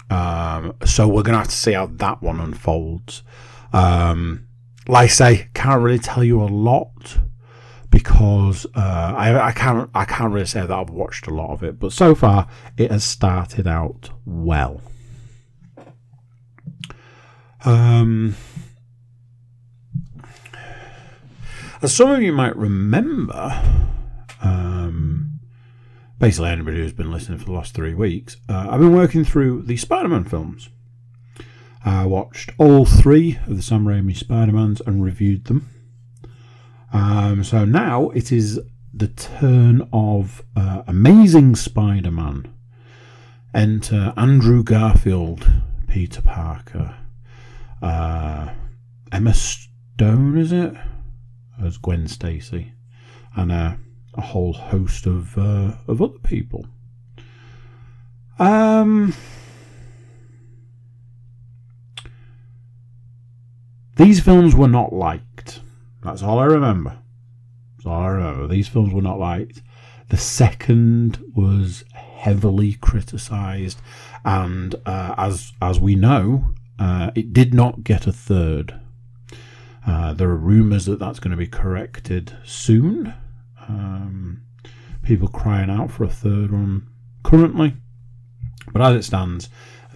Um, 0.09 0.75
so 0.85 1.07
we're 1.07 1.23
going 1.23 1.33
to 1.33 1.39
have 1.39 1.47
to 1.47 1.55
see 1.55 1.73
how 1.73 1.87
that 1.87 2.21
one 2.21 2.39
unfolds. 2.39 3.23
Um, 3.73 4.47
like 4.87 5.05
I 5.05 5.07
say, 5.07 5.49
can't 5.53 5.81
really 5.81 5.99
tell 5.99 6.23
you 6.23 6.41
a 6.41 6.45
lot 6.45 7.19
because 7.91 8.65
uh, 8.75 9.13
I, 9.17 9.47
I 9.47 9.51
can't 9.51 9.89
I 9.93 10.05
can't 10.05 10.31
really 10.31 10.45
say 10.45 10.61
that 10.61 10.71
I've 10.71 10.89
watched 10.89 11.27
a 11.27 11.33
lot 11.33 11.51
of 11.51 11.63
it, 11.63 11.79
but 11.79 11.91
so 11.91 12.15
far 12.15 12.47
it 12.77 12.91
has 12.91 13.03
started 13.03 13.67
out 13.67 14.11
well. 14.25 14.81
Um, 17.65 18.35
as 21.81 21.93
some 21.93 22.11
of 22.11 22.21
you 22.21 22.31
might 22.31 22.55
remember, 22.55 23.61
um, 24.41 25.39
basically 26.17 26.49
anybody 26.49 26.77
who's 26.77 26.93
been 26.93 27.11
listening 27.11 27.39
for 27.39 27.45
the 27.45 27.51
last 27.51 27.73
three 27.73 27.93
weeks, 27.93 28.37
uh, 28.47 28.67
I've 28.69 28.79
been 28.79 28.95
working 28.95 29.23
through 29.23 29.63
the 29.63 29.77
Spider-Man 29.77 30.25
films. 30.25 30.69
I 31.83 32.05
watched 32.05 32.51
all 32.57 32.85
three 32.85 33.39
of 33.47 33.55
the 33.55 33.61
Sam 33.61 33.85
Raimi 33.85 34.15
Spider-Mans 34.15 34.81
and 34.81 35.03
reviewed 35.03 35.45
them. 35.45 35.69
Um, 36.91 37.43
so 37.43 37.65
now 37.65 38.09
it 38.09 38.31
is 38.31 38.59
the 38.93 39.07
turn 39.07 39.87
of 39.93 40.43
uh, 40.55 40.83
Amazing 40.87 41.55
Spider 41.55 42.11
Man. 42.11 42.53
Enter 43.53 44.13
Andrew 44.17 44.63
Garfield, 44.63 45.49
Peter 45.87 46.21
Parker, 46.21 46.95
uh, 47.81 48.49
Emma 49.11 49.33
Stone, 49.33 50.37
is 50.37 50.51
it? 50.51 50.73
As 51.61 51.77
Gwen 51.77 52.07
Stacy, 52.07 52.73
and 53.35 53.51
uh, 53.51 53.75
a 54.13 54.21
whole 54.21 54.53
host 54.53 55.05
of 55.05 55.37
uh, 55.37 55.73
of 55.87 56.01
other 56.01 56.19
people. 56.19 56.65
Um, 58.37 59.13
these 63.97 64.21
films 64.21 64.55
were 64.55 64.69
not 64.69 64.93
liked. 64.93 65.59
That's 66.01 66.23
all 66.23 66.39
I 66.39 66.45
remember. 66.45 66.97
That's 67.77 67.87
all 67.87 68.01
I 68.01 68.07
remember. 68.07 68.47
These 68.47 68.69
films 68.69 68.93
were 68.93 69.01
not 69.01 69.19
liked. 69.19 69.61
The 70.07 70.17
second 70.17 71.21
was 71.35 71.83
heavily 71.93 72.73
criticised, 72.73 73.79
and 74.23 74.75
uh, 74.85 75.15
as 75.17 75.51
as 75.61 75.79
we 75.79 75.95
know, 75.95 76.55
uh, 76.79 77.11
it 77.13 77.33
did 77.33 77.53
not 77.53 77.83
get 77.83 78.07
a 78.07 78.11
third. 78.11 78.79
Uh, 79.85 80.13
there 80.13 80.29
are 80.29 80.35
rumours 80.35 80.85
that 80.85 80.99
that's 80.99 81.19
going 81.19 81.31
to 81.31 81.37
be 81.37 81.47
corrected 81.47 82.37
soon. 82.45 83.13
Um, 83.67 84.41
people 85.03 85.27
crying 85.27 85.69
out 85.69 85.91
for 85.91 86.03
a 86.03 86.09
third 86.09 86.51
one 86.51 86.87
currently, 87.23 87.75
but 88.71 88.81
as 88.81 88.95
it 88.95 89.03
stands, 89.03 89.49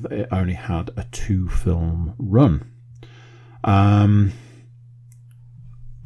it 0.09 0.27
only 0.31 0.53
had 0.53 0.91
a 0.97 1.05
two 1.11 1.47
film 1.47 2.15
run. 2.17 2.69
Um, 3.63 4.33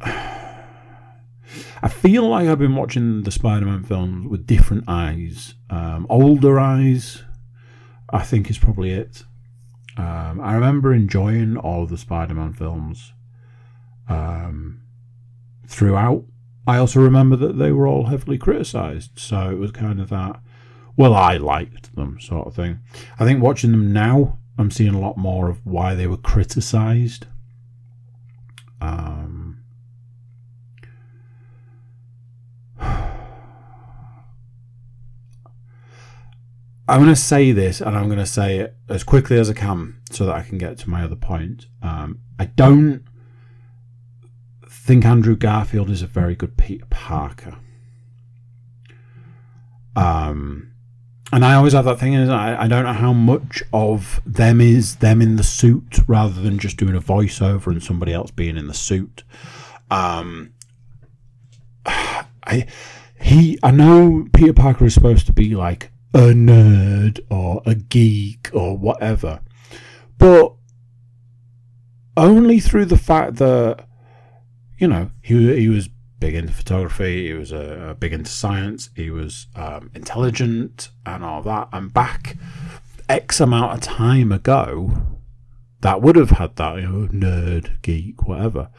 I 0.00 1.88
feel 1.88 2.28
like 2.28 2.48
I've 2.48 2.58
been 2.58 2.76
watching 2.76 3.22
the 3.22 3.30
Spider 3.30 3.66
Man 3.66 3.82
films 3.82 4.26
with 4.26 4.46
different 4.46 4.84
eyes. 4.86 5.54
Um, 5.70 6.06
older 6.08 6.60
eyes, 6.60 7.22
I 8.10 8.22
think, 8.22 8.50
is 8.50 8.58
probably 8.58 8.90
it. 8.90 9.24
Um, 9.98 10.40
I 10.40 10.54
remember 10.54 10.94
enjoying 10.94 11.56
all 11.56 11.84
the 11.84 11.98
Spider 11.98 12.34
Man 12.34 12.52
films 12.52 13.12
um, 14.08 14.80
throughout. 15.66 16.24
I 16.68 16.78
also 16.78 17.00
remember 17.00 17.34
that 17.36 17.58
they 17.58 17.72
were 17.72 17.88
all 17.88 18.06
heavily 18.06 18.38
criticised, 18.38 19.18
so 19.18 19.50
it 19.50 19.58
was 19.58 19.72
kind 19.72 20.00
of 20.00 20.08
that, 20.10 20.40
well, 20.96 21.14
I 21.14 21.36
liked 21.36 21.96
them 21.96 22.20
sort 22.20 22.46
of 22.46 22.54
thing. 22.54 22.78
I 23.18 23.24
think 23.24 23.42
watching 23.42 23.72
them 23.72 23.92
now, 23.92 24.38
I'm 24.56 24.70
seeing 24.70 24.94
a 24.94 25.00
lot 25.00 25.16
more 25.16 25.48
of 25.48 25.64
why 25.66 25.94
they 25.94 26.06
were 26.06 26.16
criticised. 26.16 27.26
Um, 28.80 29.37
I'm 36.88 37.02
going 37.02 37.14
to 37.14 37.20
say 37.20 37.52
this, 37.52 37.82
and 37.82 37.96
I'm 37.96 38.06
going 38.06 38.18
to 38.18 38.26
say 38.26 38.58
it 38.58 38.74
as 38.88 39.04
quickly 39.04 39.38
as 39.38 39.50
I 39.50 39.52
can 39.52 40.00
so 40.10 40.24
that 40.24 40.34
I 40.34 40.42
can 40.42 40.56
get 40.56 40.78
to 40.78 40.90
my 40.90 41.04
other 41.04 41.16
point. 41.16 41.66
Um, 41.82 42.20
I 42.38 42.46
don't 42.46 43.04
think 44.66 45.04
Andrew 45.04 45.36
Garfield 45.36 45.90
is 45.90 46.00
a 46.00 46.06
very 46.06 46.34
good 46.34 46.56
Peter 46.56 46.86
Parker. 46.88 47.58
Um, 49.94 50.72
and 51.30 51.44
I 51.44 51.54
always 51.54 51.74
have 51.74 51.84
that 51.84 51.98
thing 51.98 52.14
is 52.14 52.30
I, 52.30 52.62
I 52.62 52.68
don't 52.68 52.84
know 52.84 52.94
how 52.94 53.12
much 53.12 53.62
of 53.70 54.22
them 54.24 54.62
is 54.62 54.96
them 54.96 55.20
in 55.20 55.36
the 55.36 55.42
suit 55.42 55.98
rather 56.06 56.40
than 56.40 56.58
just 56.58 56.78
doing 56.78 56.96
a 56.96 57.00
voiceover 57.00 57.66
and 57.66 57.82
somebody 57.82 58.14
else 58.14 58.30
being 58.30 58.56
in 58.56 58.66
the 58.66 58.74
suit. 58.74 59.24
Um, 59.90 60.54
I 61.86 62.66
he 63.20 63.58
I 63.62 63.72
know 63.72 64.26
Peter 64.32 64.54
Parker 64.54 64.86
is 64.86 64.94
supposed 64.94 65.26
to 65.26 65.34
be 65.34 65.54
like 65.54 65.90
a 66.14 66.32
nerd 66.32 67.20
or 67.30 67.62
a 67.66 67.74
geek 67.74 68.50
or 68.52 68.76
whatever, 68.76 69.40
but 70.16 70.54
only 72.16 72.60
through 72.60 72.86
the 72.86 72.96
fact 72.96 73.36
that 73.36 73.86
you 74.78 74.88
know 74.88 75.10
he 75.22 75.60
he 75.60 75.68
was 75.68 75.88
big 76.20 76.34
into 76.34 76.52
photography. 76.52 77.28
He 77.28 77.32
was 77.34 77.52
uh, 77.52 77.94
big 77.98 78.12
into 78.12 78.30
science. 78.30 78.90
He 78.94 79.10
was 79.10 79.46
um, 79.54 79.90
intelligent 79.94 80.90
and 81.06 81.24
all 81.24 81.42
that. 81.42 81.68
And 81.72 81.92
back 81.92 82.36
X 83.08 83.40
amount 83.40 83.72
of 83.74 83.80
time 83.80 84.32
ago, 84.32 84.92
that 85.80 86.02
would 86.02 86.16
have 86.16 86.30
had 86.30 86.56
that 86.56 86.76
you 86.76 86.82
know, 86.82 87.08
nerd, 87.08 87.80
geek, 87.82 88.26
whatever. 88.26 88.70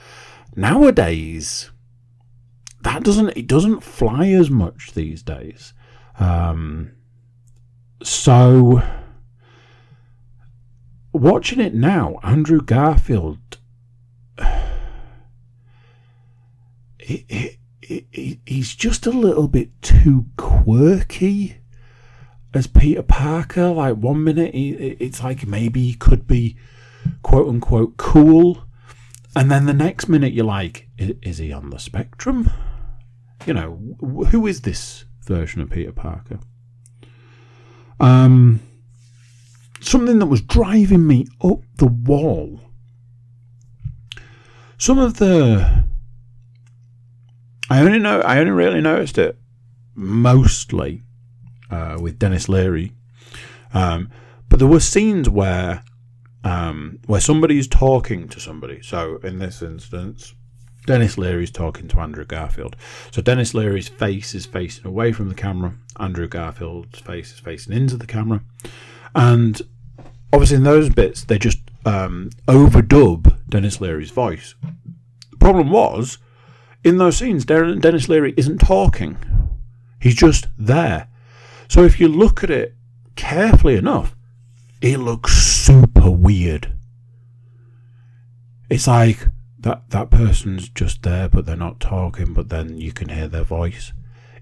Nowadays, 0.55 1.71
that 2.81 3.03
doesn't 3.03 3.37
it 3.37 3.47
doesn't 3.47 3.81
fly 3.81 4.27
as 4.29 4.49
much 4.49 4.93
these 4.93 5.23
days. 5.23 5.73
Um, 6.19 6.91
so 8.03 8.81
watching 11.11 11.59
it 11.59 11.73
now, 11.73 12.19
Andrew 12.23 12.61
Garfield 12.61 13.57
he, 16.99 17.57
he, 17.81 18.39
he's 18.45 18.75
just 18.75 19.05
a 19.07 19.11
little 19.11 19.47
bit 19.47 19.81
too 19.81 20.25
quirky 20.37 21.57
as 22.53 22.67
Peter 22.67 23.01
Parker. 23.01 23.69
Like 23.69 23.95
one 23.95 24.23
minute, 24.23 24.51
it's 24.53 25.23
like 25.23 25.47
maybe 25.47 25.81
he 25.81 25.93
could 25.95 26.27
be 26.27 26.57
quote 27.23 27.47
unquote 27.47 27.97
cool, 27.97 28.63
and 29.35 29.49
then 29.49 29.65
the 29.65 29.73
next 29.73 30.07
minute 30.07 30.33
you're 30.33 30.45
like, 30.45 30.87
is 30.97 31.39
he 31.39 31.51
on 31.51 31.69
the 31.69 31.79
spectrum? 31.79 32.51
You 33.45 33.53
know, 33.53 33.95
who 34.29 34.45
is 34.47 34.61
this 34.61 35.05
version 35.25 35.61
of 35.61 35.69
Peter 35.69 35.91
Parker? 35.91 36.39
Um, 37.99 38.61
something 39.81 40.19
that 40.19 40.25
was 40.27 40.41
driving 40.41 41.05
me 41.05 41.27
up 41.43 41.59
the 41.77 41.87
wall. 41.87 42.61
Some 44.77 44.97
of 44.97 45.17
the 45.17 45.85
I 47.69 47.81
only 47.81 47.99
know 47.99 48.21
I 48.21 48.39
only 48.39 48.51
really 48.51 48.81
noticed 48.81 49.17
it 49.17 49.37
mostly 49.93 51.03
uh, 51.69 51.97
with 51.99 52.17
Denis 52.17 52.49
Leary, 52.49 52.93
um, 53.73 54.09
but 54.47 54.59
there 54.59 54.67
were 54.67 54.79
scenes 54.79 55.29
where 55.29 55.83
um, 56.43 56.99
where 57.05 57.19
somebody's 57.19 57.67
talking 57.67 58.27
to 58.29 58.39
somebody. 58.39 58.81
So 58.81 59.17
in 59.17 59.39
this 59.39 59.61
instance, 59.61 60.33
Denis 60.89 61.19
Leary's 61.19 61.51
talking 61.51 61.87
to 61.87 61.99
Andrew 61.99 62.25
Garfield. 62.25 62.75
So 63.11 63.21
Denis 63.21 63.53
Leary's 63.53 63.87
face 63.87 64.33
is 64.33 64.47
facing 64.47 64.87
away 64.87 65.11
from 65.11 65.29
the 65.29 65.35
camera. 65.35 65.75
Andrew 65.99 66.27
Garfield's 66.27 66.97
face 66.97 67.31
is 67.31 67.37
facing 67.37 67.73
into 67.73 67.95
the 67.95 68.07
camera, 68.07 68.41
and 69.13 69.61
obviously 70.33 70.57
in 70.57 70.63
those 70.63 70.89
bits 70.89 71.23
they 71.23 71.37
just 71.37 71.59
um, 71.85 72.31
overdub 72.47 73.37
Denis 73.47 73.79
Leary's 73.79 74.09
voice. 74.09 74.55
The 75.29 75.37
problem 75.37 75.69
was 75.69 76.17
in 76.83 76.97
those 76.97 77.17
scenes, 77.17 77.45
Denis 77.45 78.09
Leary 78.09 78.33
isn't 78.35 78.57
talking. 78.57 79.15
He's 80.01 80.15
just 80.15 80.47
there. 80.57 81.07
So 81.67 81.83
if 81.83 81.99
you 81.99 82.07
look 82.07 82.43
at 82.43 82.49
it 82.49 82.73
carefully 83.15 83.75
enough, 83.75 84.15
it 84.81 84.97
looks 84.97 85.33
super 85.33 86.09
weird. 86.09 86.73
It's 88.71 88.87
like 88.87 89.27
that 89.61 89.89
that 89.89 90.09
person's 90.09 90.69
just 90.69 91.03
there, 91.03 91.27
but 91.27 91.45
they're 91.45 91.55
not 91.55 91.79
talking, 91.79 92.33
but 92.33 92.49
then 92.49 92.77
you 92.77 92.91
can 92.91 93.09
hear 93.09 93.27
their 93.27 93.43
voice. 93.43 93.93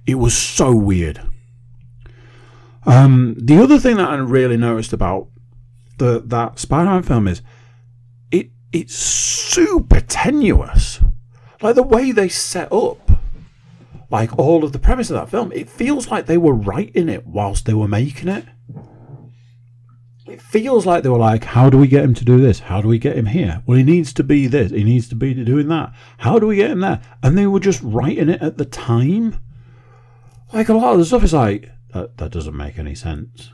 It 0.06 0.16
was 0.16 0.38
so 0.38 0.76
weird. 0.76 1.22
Um, 2.86 3.36
the 3.38 3.62
other 3.62 3.80
thing 3.80 3.98
that 3.98 4.10
I 4.10 4.16
really 4.16 4.58
noticed 4.58 4.94
about 4.94 5.28
the 5.98 6.22
that 6.26 6.60
Spider-Man 6.60 7.04
film 7.04 7.28
is 7.28 7.42
it 8.32 8.50
it's 8.72 8.96
super 8.96 10.00
tenuous. 10.00 11.02
Like 11.62 11.76
the 11.76 11.84
way 11.84 12.12
they 12.12 12.30
set 12.30 12.72
up, 12.72 13.12
like 14.10 14.38
all 14.38 14.64
of 14.64 14.72
the 14.72 14.80
premise 14.80 15.10
of 15.10 15.16
that 15.16 15.30
film, 15.30 15.52
it 15.52 15.70
feels 15.70 16.10
like 16.10 16.28
they 16.28 16.38
were 16.38 16.54
writing 16.54 17.10
it 17.10 17.26
whilst 17.26 17.66
they 17.66 17.74
were 17.74 17.88
making 17.88 18.30
it. 18.30 18.46
It 20.28 20.42
feels 20.42 20.86
like 20.86 21.04
they 21.04 21.10
were 21.10 21.18
like, 21.18 21.44
how 21.44 21.70
do 21.70 21.78
we 21.78 21.88
get 21.88 22.04
him 22.04 22.14
to 22.16 22.26
do 22.26 22.40
this? 22.40 22.60
How 22.60 22.82
do 22.82 22.88
we 22.88 23.00
get 23.00 23.18
him 23.18 23.28
here? 23.28 23.64
Well, 23.66 23.78
he 23.78 23.84
needs 23.84 24.14
to 24.14 24.24
be 24.24 24.48
this. 24.48 24.72
He 24.72 24.84
needs 24.84 25.08
to 25.10 25.16
be 25.16 25.34
doing 25.34 25.68
that. 25.70 25.94
How 26.18 26.38
do 26.38 26.48
we 26.48 26.58
get 26.58 26.72
him 26.72 26.82
there? 26.82 27.02
And 27.24 27.38
they 27.38 27.48
were 27.48 27.60
just 27.60 27.82
writing 27.82 28.30
it 28.30 28.42
at 28.42 28.58
the 28.58 28.66
time. 28.66 29.40
Like 30.52 30.70
a 30.70 30.74
lot 30.74 30.94
of 30.94 31.00
the 31.00 31.06
stuff 31.06 31.24
is 31.24 31.34
like, 31.34 31.72
that, 31.94 32.18
that 32.18 32.32
doesn't 32.32 32.58
make 32.58 32.78
any 32.78 32.96
sense. 32.96 33.52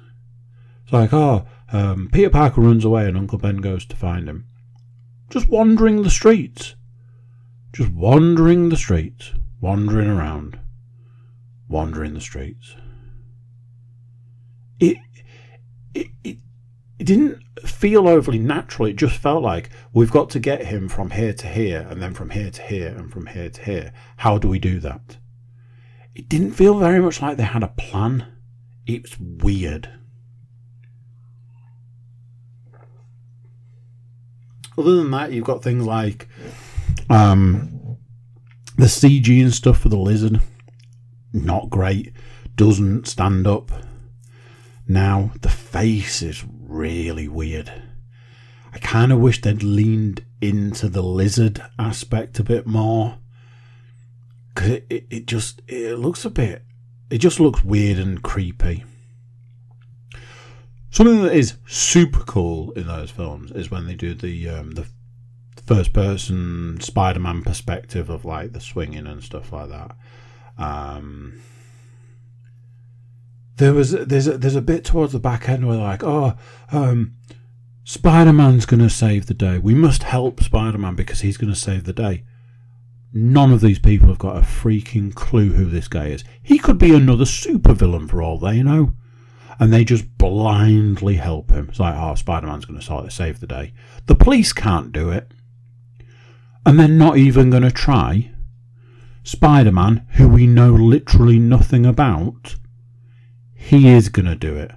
It's 0.83 0.93
like, 0.93 1.13
oh, 1.13 1.45
um, 1.71 2.09
Peter 2.11 2.29
Parker 2.29 2.61
runs 2.61 2.85
away 2.85 3.07
and 3.07 3.17
Uncle 3.17 3.37
Ben 3.37 3.57
goes 3.57 3.85
to 3.85 3.95
find 3.95 4.27
him. 4.27 4.47
Just 5.29 5.49
wandering 5.49 6.01
the 6.01 6.09
streets 6.09 6.75
just 7.73 7.91
wandering 7.91 8.69
the 8.69 8.77
streets, 8.77 9.33
wandering 9.59 10.07
around, 10.07 10.59
wandering 11.67 12.13
the 12.13 12.21
streets. 12.21 12.75
It, 14.79 14.97
it, 15.95 16.07
it 16.23 16.37
it 17.03 17.07
didn't 17.07 17.43
feel 17.67 18.07
overly 18.07 18.39
natural. 18.39 18.87
It 18.87 18.95
just 18.95 19.17
felt 19.17 19.43
like 19.43 19.69
we've 19.91 20.09
got 20.09 20.29
to 20.29 20.39
get 20.39 20.67
him 20.67 20.87
from 20.87 21.09
here 21.09 21.33
to 21.33 21.47
here, 21.47 21.85
and 21.89 22.01
then 22.01 22.13
from 22.13 22.29
here 22.29 22.49
to 22.49 22.61
here, 22.61 22.95
and 22.95 23.11
from 23.11 23.25
here 23.25 23.49
to 23.49 23.61
here. 23.61 23.91
How 24.15 24.37
do 24.37 24.47
we 24.47 24.57
do 24.57 24.79
that? 24.79 25.17
It 26.15 26.29
didn't 26.29 26.53
feel 26.53 26.79
very 26.79 27.01
much 27.01 27.21
like 27.21 27.35
they 27.35 27.43
had 27.43 27.61
a 27.61 27.67
plan. 27.67 28.25
It 28.85 29.01
was 29.01 29.19
weird. 29.19 29.89
Other 34.77 34.95
than 34.95 35.11
that, 35.11 35.33
you've 35.33 35.43
got 35.43 35.61
things 35.61 35.85
like 35.85 36.29
um, 37.09 37.97
the 38.77 38.85
CG 38.85 39.41
and 39.41 39.53
stuff 39.53 39.79
for 39.79 39.89
the 39.89 39.97
lizard. 39.97 40.39
Not 41.33 41.69
great. 41.69 42.13
Doesn't 42.55 43.09
stand 43.09 43.45
up. 43.45 43.73
Now, 44.87 45.31
the 45.41 45.49
face 45.49 46.21
is 46.21 46.45
really 46.73 47.27
weird. 47.27 47.71
I 48.73 48.79
kind 48.79 49.11
of 49.11 49.19
wish 49.19 49.41
they'd 49.41 49.61
leaned 49.61 50.25
into 50.41 50.89
the 50.89 51.03
lizard 51.03 51.61
aspect 51.77 52.39
a 52.39 52.43
bit 52.43 52.65
more. 52.65 53.19
Because 54.53 54.71
it, 54.71 54.85
it, 54.89 55.05
it 55.09 55.25
just 55.27 55.61
it 55.67 55.99
looks 55.99 56.25
a 56.25 56.29
bit. 56.29 56.63
It 57.09 57.19
just 57.19 57.39
looks 57.39 57.63
weird 57.63 57.99
and 57.99 58.21
creepy. 58.21 58.83
Something 60.89 61.23
that 61.23 61.33
is 61.33 61.55
super 61.67 62.23
cool 62.23 62.71
in 62.71 62.87
those 62.87 63.11
films 63.11 63.51
is 63.51 63.71
when 63.71 63.87
they 63.87 63.95
do 63.95 64.13
the 64.13 64.49
um, 64.49 64.71
the 64.71 64.87
first 65.65 65.93
person 65.93 66.79
Spider-Man 66.81 67.41
perspective 67.43 68.09
of 68.09 68.25
like 68.25 68.51
the 68.51 68.59
swinging 68.59 69.07
and 69.07 69.23
stuff 69.23 69.51
like 69.53 69.69
that. 69.69 69.95
Um, 70.57 71.41
there 73.57 73.73
was 73.73 73.91
there's 73.91 74.27
a, 74.27 74.37
there's 74.37 74.55
a 74.55 74.61
bit 74.61 74.83
towards 74.83 75.13
the 75.13 75.19
back 75.19 75.47
end 75.47 75.67
where 75.67 75.77
like 75.77 76.03
oh 76.03 76.35
um, 76.71 77.15
Spider-Man's 77.85 78.65
going 78.65 78.79
to 78.79 78.89
save 78.89 79.25
the 79.25 79.33
day. 79.33 79.57
We 79.57 79.73
must 79.73 80.03
help 80.03 80.41
Spider-Man 80.41 80.95
because 80.95 81.19
he's 81.19 81.35
going 81.35 81.53
to 81.53 81.59
save 81.59 81.83
the 81.83 81.91
day. 81.91 82.23
None 83.11 83.51
of 83.51 83.59
these 83.59 83.77
people 83.77 84.07
have 84.07 84.17
got 84.17 84.37
a 84.37 84.41
freaking 84.41 85.13
clue 85.13 85.51
who 85.51 85.65
this 85.65 85.89
guy 85.89 86.07
is. 86.07 86.23
He 86.41 86.57
could 86.57 86.77
be 86.77 86.95
another 86.95 87.25
supervillain 87.25 88.09
for 88.09 88.21
all 88.21 88.39
they 88.39 88.63
know 88.63 88.93
and 89.59 89.71
they 89.71 89.83
just 89.83 90.17
blindly 90.17 91.15
help 91.15 91.51
him. 91.51 91.69
It's 91.69 91.79
like, 91.79 91.95
oh, 91.95 92.15
Spider 92.15 92.47
Man's 92.47 92.65
going 92.65 92.79
to 92.79 93.11
save 93.11 93.39
the 93.39 93.47
day. 93.47 93.73
The 94.07 94.15
police 94.15 94.53
can't 94.53 94.91
do 94.91 95.09
it. 95.09 95.31
And 96.65 96.79
they're 96.79 96.87
not 96.87 97.17
even 97.17 97.49
going 97.49 97.63
to 97.63 97.71
try. 97.71 98.31
Spider 99.23 99.71
Man, 99.71 100.07
who 100.13 100.27
we 100.27 100.47
know 100.47 100.71
literally 100.71 101.39
nothing 101.39 101.85
about, 101.85 102.55
he 103.63 103.87
is 103.87 104.09
going 104.09 104.25
to 104.25 104.35
do 104.35 104.57
it. 104.57 104.71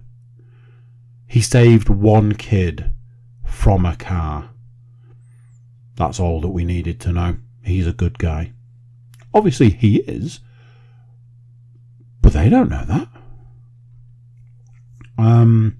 He 1.26 1.40
saved 1.40 1.88
one 1.88 2.34
kid 2.34 2.92
from 3.44 3.84
a 3.84 3.96
car. 3.96 4.50
That's 5.96 6.20
all 6.20 6.40
that 6.42 6.50
we 6.50 6.64
needed 6.64 7.00
to 7.00 7.12
know. 7.12 7.36
He's 7.64 7.88
a 7.88 7.92
good 7.92 8.16
guy. 8.16 8.52
Obviously, 9.34 9.70
he 9.70 9.96
is. 10.02 10.38
But 12.22 12.32
they 12.32 12.48
don't 12.48 12.70
know 12.70 12.84
that. 12.84 13.08
Um, 15.18 15.78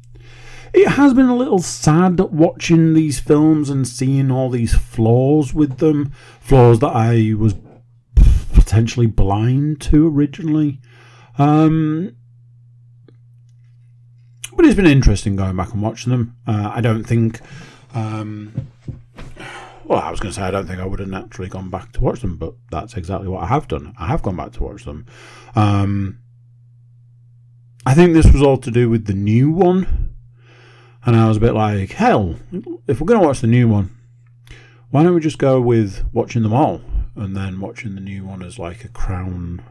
it 0.72 0.88
has 0.88 1.14
been 1.14 1.28
a 1.28 1.36
little 1.36 1.60
sad 1.60 2.18
watching 2.18 2.94
these 2.94 3.20
films 3.20 3.70
and 3.70 3.86
seeing 3.86 4.32
all 4.32 4.50
these 4.50 4.74
flaws 4.74 5.54
with 5.54 5.78
them, 5.78 6.12
flaws 6.40 6.80
that 6.80 6.94
I 6.94 7.34
was 7.38 7.54
potentially 8.52 9.06
blind 9.06 9.80
to 9.82 10.08
originally. 10.08 10.80
Um, 11.38 12.16
but 14.56 14.64
it's 14.64 14.74
been 14.74 14.86
interesting 14.86 15.36
going 15.36 15.56
back 15.56 15.72
and 15.72 15.82
watching 15.82 16.10
them. 16.10 16.36
Uh, 16.46 16.72
I 16.74 16.80
don't 16.80 17.04
think. 17.04 17.40
Um, 17.94 18.68
well, 19.84 20.00
I 20.00 20.10
was 20.10 20.18
going 20.18 20.32
to 20.32 20.40
say 20.40 20.42
I 20.42 20.50
don't 20.50 20.66
think 20.66 20.80
I 20.80 20.86
would 20.86 20.98
have 20.98 21.08
naturally 21.08 21.48
gone 21.48 21.70
back 21.70 21.92
to 21.92 22.00
watch 22.00 22.20
them, 22.20 22.36
but 22.36 22.54
that's 22.70 22.96
exactly 22.96 23.28
what 23.28 23.44
I 23.44 23.46
have 23.46 23.68
done. 23.68 23.94
I 23.98 24.08
have 24.08 24.22
gone 24.22 24.36
back 24.36 24.52
to 24.52 24.64
watch 24.64 24.84
them. 24.84 25.06
Um, 25.54 26.18
I 27.86 27.94
think 27.94 28.12
this 28.12 28.32
was 28.32 28.42
all 28.42 28.56
to 28.58 28.70
do 28.70 28.90
with 28.90 29.06
the 29.06 29.14
new 29.14 29.50
one. 29.50 30.14
And 31.04 31.14
I 31.14 31.28
was 31.28 31.36
a 31.36 31.40
bit 31.40 31.54
like, 31.54 31.92
hell, 31.92 32.34
if 32.88 33.00
we're 33.00 33.06
going 33.06 33.20
to 33.20 33.26
watch 33.26 33.40
the 33.40 33.46
new 33.46 33.68
one, 33.68 33.96
why 34.90 35.04
don't 35.04 35.14
we 35.14 35.20
just 35.20 35.38
go 35.38 35.60
with 35.60 36.04
watching 36.12 36.42
them 36.42 36.52
all 36.52 36.80
and 37.14 37.36
then 37.36 37.60
watching 37.60 37.94
the 37.94 38.00
new 38.00 38.24
one 38.24 38.42
as 38.42 38.58
like 38.58 38.84
a 38.84 38.88
crown, 38.88 39.62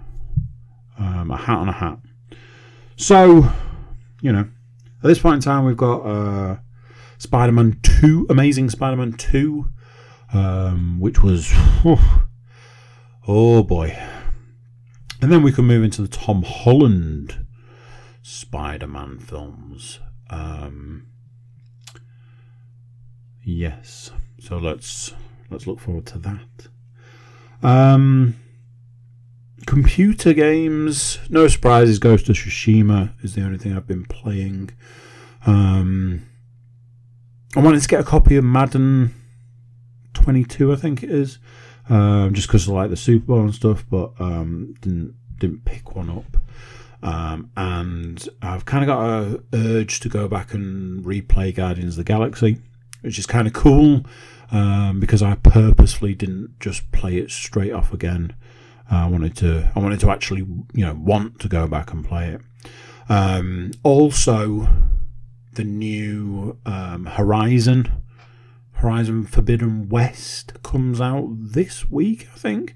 um, 0.97 1.29
a 1.29 1.35
hat 1.35 1.57
on 1.57 1.67
a 1.67 1.73
hat. 1.73 1.99
So, 2.95 3.51
you 4.21 4.31
know, 4.31 4.47
at 5.05 5.09
this 5.09 5.19
point 5.19 5.35
in 5.35 5.41
time, 5.41 5.65
we've 5.65 5.77
got 5.77 5.99
uh, 5.99 6.57
Spider 7.19 7.51
Man 7.51 7.79
2, 7.83 8.25
Amazing 8.27 8.71
Spider 8.71 8.97
Man 8.97 9.13
2, 9.13 9.71
um, 10.33 10.99
which 10.99 11.21
was, 11.21 11.51
oh, 11.85 12.25
oh 13.27 13.61
boy. 13.61 13.95
And 15.21 15.31
then 15.31 15.43
we 15.43 15.51
can 15.51 15.65
move 15.65 15.83
into 15.83 16.01
the 16.01 16.07
Tom 16.07 16.41
Holland 16.41 17.45
Spider-Man 18.23 19.19
films. 19.19 19.99
Um, 20.31 21.05
yes, 23.43 24.09
so 24.39 24.57
let's 24.57 25.13
let's 25.51 25.67
look 25.67 25.79
forward 25.79 26.07
to 26.07 26.17
that. 26.17 26.67
Um, 27.61 28.35
computer 29.65 30.33
games, 30.33 31.19
no 31.29 31.47
surprises. 31.47 31.99
Ghost 31.99 32.29
of 32.29 32.35
Tsushima 32.35 33.11
is 33.23 33.35
the 33.35 33.43
only 33.43 33.57
thing 33.57 33.75
I've 33.75 33.87
been 33.87 34.05
playing. 34.05 34.71
Um, 35.45 36.25
I 37.55 37.59
wanted 37.61 37.81
to 37.81 37.87
get 37.87 38.01
a 38.01 38.03
copy 38.03 38.35
of 38.35 38.43
Madden 38.43 39.13
22, 40.13 40.73
I 40.73 40.75
think 40.75 41.03
it 41.03 41.09
is, 41.09 41.39
um, 41.89 42.33
just 42.33 42.47
because 42.47 42.67
I 42.67 42.73
like 42.73 42.89
the 42.89 42.97
Super 42.97 43.27
Bowl 43.27 43.41
and 43.41 43.55
stuff, 43.55 43.85
but 43.89 44.11
um, 44.19 44.75
didn't 44.81 45.15
didn't 45.37 45.65
pick 45.65 45.95
one 45.95 46.09
up. 46.09 46.37
Um, 47.03 47.51
and 47.55 48.27
I've 48.41 48.65
kind 48.65 48.83
of 48.83 48.87
got 48.87 49.03
a 49.03 49.43
urge 49.53 49.99
to 49.99 50.09
go 50.09 50.27
back 50.27 50.53
and 50.53 51.03
replay 51.05 51.53
Guardians 51.53 51.93
of 51.93 51.97
the 51.97 52.03
Galaxy, 52.03 52.57
which 53.01 53.19
is 53.19 53.25
kind 53.25 53.47
of 53.47 53.53
cool 53.53 54.05
um, 54.51 54.99
because 54.99 55.21
I 55.21 55.35
purposefully 55.35 56.15
didn't 56.15 56.59
just 56.59 56.91
play 56.91 57.17
it 57.17 57.29
straight 57.29 57.73
off 57.73 57.93
again. 57.93 58.33
I 58.89 59.07
wanted 59.07 59.35
to, 59.37 59.71
I 59.75 59.79
wanted 59.79 59.99
to 60.01 60.11
actually, 60.11 60.41
you 60.41 60.85
know, 60.85 60.93
want 60.93 61.39
to 61.39 61.47
go 61.47 61.67
back 61.67 61.91
and 61.91 62.05
play 62.05 62.29
it. 62.29 62.41
Um, 63.09 63.71
also, 63.83 64.67
the 65.53 65.63
new 65.63 66.57
um, 66.65 67.05
Horizon, 67.05 67.91
Horizon 68.73 69.25
Forbidden 69.25 69.89
West 69.89 70.61
comes 70.63 71.01
out 71.01 71.29
this 71.31 71.89
week, 71.89 72.27
I 72.33 72.37
think 72.37 72.75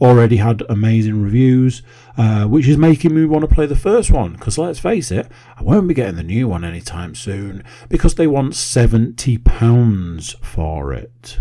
already 0.00 0.36
had 0.36 0.62
amazing 0.68 1.22
reviews, 1.22 1.82
uh, 2.16 2.44
which 2.44 2.68
is 2.68 2.76
making 2.76 3.14
me 3.14 3.24
want 3.24 3.48
to 3.48 3.54
play 3.54 3.66
the 3.66 3.76
first 3.76 4.10
one. 4.10 4.34
Because 4.34 4.58
let's 4.58 4.78
face 4.78 5.10
it, 5.10 5.26
I 5.56 5.62
won't 5.62 5.88
be 5.88 5.94
getting 5.94 6.16
the 6.16 6.22
new 6.22 6.48
one 6.48 6.64
anytime 6.64 7.14
soon 7.14 7.64
because 7.88 8.14
they 8.14 8.26
want 8.26 8.52
£70 8.52 10.44
for 10.44 10.92
it. 10.92 11.40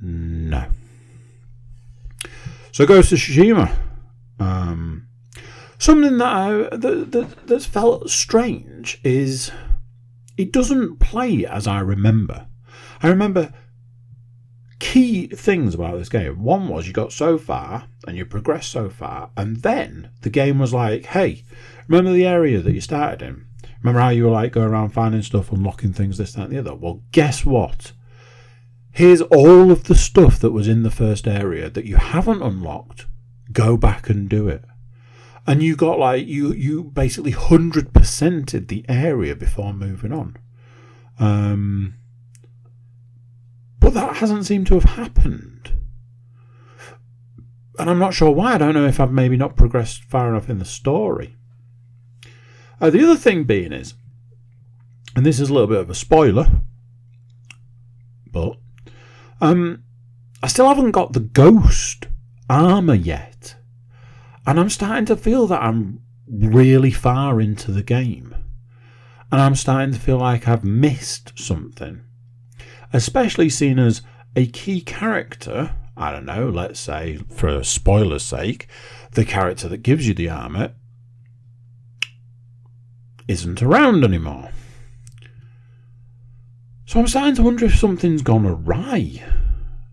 No. 0.00 0.66
So 2.74 2.84
Ghost 2.86 3.12
of 3.12 3.20
Tsushima. 3.20 3.72
Um, 4.40 5.06
something 5.78 6.18
that, 6.18 6.26
I, 6.26 6.76
that, 6.76 7.12
that 7.12 7.46
that's 7.46 7.66
felt 7.66 8.10
strange 8.10 8.98
is 9.04 9.52
it 10.36 10.50
doesn't 10.52 10.98
play 10.98 11.46
as 11.46 11.68
I 11.68 11.78
remember. 11.78 12.48
I 13.00 13.10
remember 13.10 13.54
key 14.80 15.28
things 15.28 15.76
about 15.76 15.98
this 15.98 16.08
game. 16.08 16.42
One 16.42 16.66
was 16.66 16.88
you 16.88 16.92
got 16.92 17.12
so 17.12 17.38
far 17.38 17.86
and 18.08 18.16
you 18.16 18.24
progressed 18.24 18.72
so 18.72 18.90
far, 18.90 19.30
and 19.36 19.58
then 19.58 20.10
the 20.22 20.30
game 20.30 20.58
was 20.58 20.74
like, 20.74 21.04
hey, 21.04 21.44
remember 21.86 22.12
the 22.12 22.26
area 22.26 22.60
that 22.60 22.72
you 22.72 22.80
started 22.80 23.22
in? 23.22 23.46
Remember 23.84 24.00
how 24.00 24.08
you 24.08 24.24
were 24.24 24.32
like 24.32 24.50
going 24.50 24.70
around 24.70 24.90
finding 24.90 25.22
stuff, 25.22 25.52
unlocking 25.52 25.92
things, 25.92 26.18
this, 26.18 26.32
that, 26.32 26.46
and 26.46 26.52
the 26.52 26.58
other? 26.58 26.74
Well, 26.74 27.04
guess 27.12 27.44
what? 27.44 27.92
Here's 28.94 29.22
all 29.22 29.72
of 29.72 29.84
the 29.84 29.96
stuff 29.96 30.38
that 30.38 30.52
was 30.52 30.68
in 30.68 30.84
the 30.84 30.90
first 30.90 31.26
area 31.26 31.68
that 31.68 31.84
you 31.84 31.96
haven't 31.96 32.42
unlocked. 32.42 33.06
Go 33.50 33.76
back 33.76 34.08
and 34.08 34.28
do 34.28 34.46
it. 34.46 34.64
And 35.48 35.60
you 35.64 35.74
got 35.74 35.98
like 35.98 36.28
you 36.28 36.52
you 36.52 36.84
basically 36.84 37.32
hundred 37.32 37.92
percented 37.92 38.68
the 38.68 38.84
area 38.88 39.34
before 39.34 39.72
moving 39.72 40.12
on. 40.12 40.36
Um 41.18 41.96
but 43.80 43.94
that 43.94 44.18
hasn't 44.18 44.46
seemed 44.46 44.68
to 44.68 44.74
have 44.74 44.84
happened. 44.84 45.72
And 47.76 47.90
I'm 47.90 47.98
not 47.98 48.14
sure 48.14 48.30
why. 48.30 48.54
I 48.54 48.58
don't 48.58 48.74
know 48.74 48.86
if 48.86 49.00
I've 49.00 49.10
maybe 49.10 49.36
not 49.36 49.56
progressed 49.56 50.04
far 50.04 50.28
enough 50.28 50.48
in 50.48 50.60
the 50.60 50.64
story. 50.64 51.34
Uh, 52.80 52.90
the 52.90 53.02
other 53.02 53.16
thing 53.16 53.42
being 53.42 53.72
is, 53.72 53.94
and 55.16 55.26
this 55.26 55.40
is 55.40 55.50
a 55.50 55.52
little 55.52 55.66
bit 55.66 55.80
of 55.80 55.90
a 55.90 55.94
spoiler, 55.94 56.62
um, 59.44 59.82
I 60.42 60.46
still 60.48 60.68
haven't 60.68 60.92
got 60.92 61.12
the 61.12 61.20
ghost 61.20 62.06
armor 62.48 62.94
yet. 62.94 63.56
And 64.46 64.58
I'm 64.58 64.70
starting 64.70 65.06
to 65.06 65.16
feel 65.16 65.46
that 65.46 65.62
I'm 65.62 66.00
really 66.26 66.90
far 66.90 67.40
into 67.40 67.70
the 67.70 67.82
game. 67.82 68.34
and 69.34 69.40
I'm 69.40 69.56
starting 69.56 69.92
to 69.92 69.98
feel 69.98 70.18
like 70.18 70.46
I've 70.46 70.62
missed 70.62 71.32
something. 71.36 72.02
Especially 72.92 73.48
seen 73.50 73.80
as 73.80 74.00
a 74.36 74.46
key 74.46 74.80
character, 74.80 75.74
I 75.96 76.12
don't 76.12 76.24
know, 76.24 76.48
let's 76.48 76.78
say, 76.78 77.18
for 77.28 77.64
spoiler's 77.64 78.22
sake, 78.22 78.68
the 79.12 79.24
character 79.24 79.68
that 79.68 79.78
gives 79.78 80.06
you 80.06 80.14
the 80.14 80.30
armor 80.30 80.74
isn't 83.26 83.60
around 83.60 84.04
anymore. 84.04 84.50
So 86.86 87.00
I'm 87.00 87.08
starting 87.08 87.34
to 87.34 87.42
wonder 87.42 87.64
if 87.64 87.74
something's 87.74 88.22
gone 88.22 88.46
awry. 88.46 89.20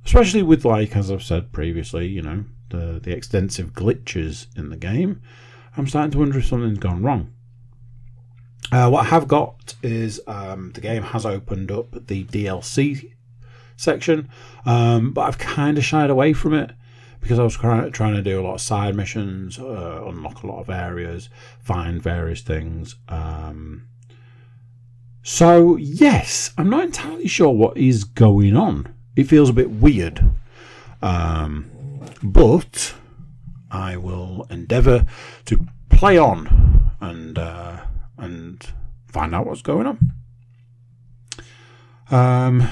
Especially 0.06 0.44
with, 0.44 0.66
like, 0.66 0.96
as 0.96 1.12
I've 1.12 1.24
said 1.24 1.52
previously, 1.52 2.08
you 2.08 2.22
know, 2.22 2.46
the, 2.70 3.00
the 3.02 3.12
extensive 3.12 3.74
glitches 3.74 4.48
in 4.58 4.70
the 4.70 4.78
game. 4.78 5.22
I'm 5.78 5.88
starting 5.88 6.12
to 6.12 6.18
wonder 6.20 6.40
if 6.40 6.48
something's 6.48 6.80
gone 6.80 7.04
wrong. 7.04 7.34
Uh, 8.72 8.90
what 8.90 9.06
I 9.06 9.10
have 9.10 9.28
got 9.28 9.76
is 9.84 10.22
um, 10.28 10.72
the 10.74 10.82
game 10.82 11.04
has 11.04 11.26
opened 11.26 11.72
up 11.72 12.08
the 12.08 12.24
DLC 12.24 13.14
section, 13.76 14.30
um, 14.66 15.12
but 15.12 15.22
I've 15.22 15.38
kind 15.38 15.78
of 15.78 15.84
shied 15.84 16.10
away 16.10 16.34
from 16.34 16.54
it 16.54 16.72
because 17.20 17.38
I 17.38 17.44
was 17.44 17.56
trying 17.56 18.16
to 18.16 18.22
do 18.22 18.40
a 18.40 18.44
lot 18.44 18.56
of 18.56 18.62
side 18.62 18.96
missions, 18.96 19.60
uh, 19.60 20.04
unlock 20.06 20.44
a 20.44 20.48
lot 20.48 20.60
of 20.60 20.70
areas, 20.70 21.30
find 21.60 22.02
various 22.02 22.42
things. 22.42 22.96
Um, 23.10 23.88
so, 25.22 25.76
yes, 25.76 26.52
I'm 26.58 26.70
not 26.70 26.86
entirely 26.86 27.28
sure 27.28 27.52
what 27.52 27.78
is 27.78 28.04
going 28.04 28.56
on. 28.56 28.94
It 29.16 29.26
feels 29.26 29.50
a 29.50 29.54
bit 29.54 29.70
weird. 29.70 30.24
Um, 31.02 31.70
but 32.24 32.94
I 33.70 33.98
will 33.98 34.48
endeavour 34.50 35.06
to 35.46 35.68
play 35.90 36.18
on 36.18 36.92
and 37.00 37.38
uh, 37.38 37.82
and 38.18 38.66
find 39.08 39.34
out 39.36 39.46
what's 39.46 39.62
going 39.62 39.88
on. 39.88 40.14
Um, 42.10 42.68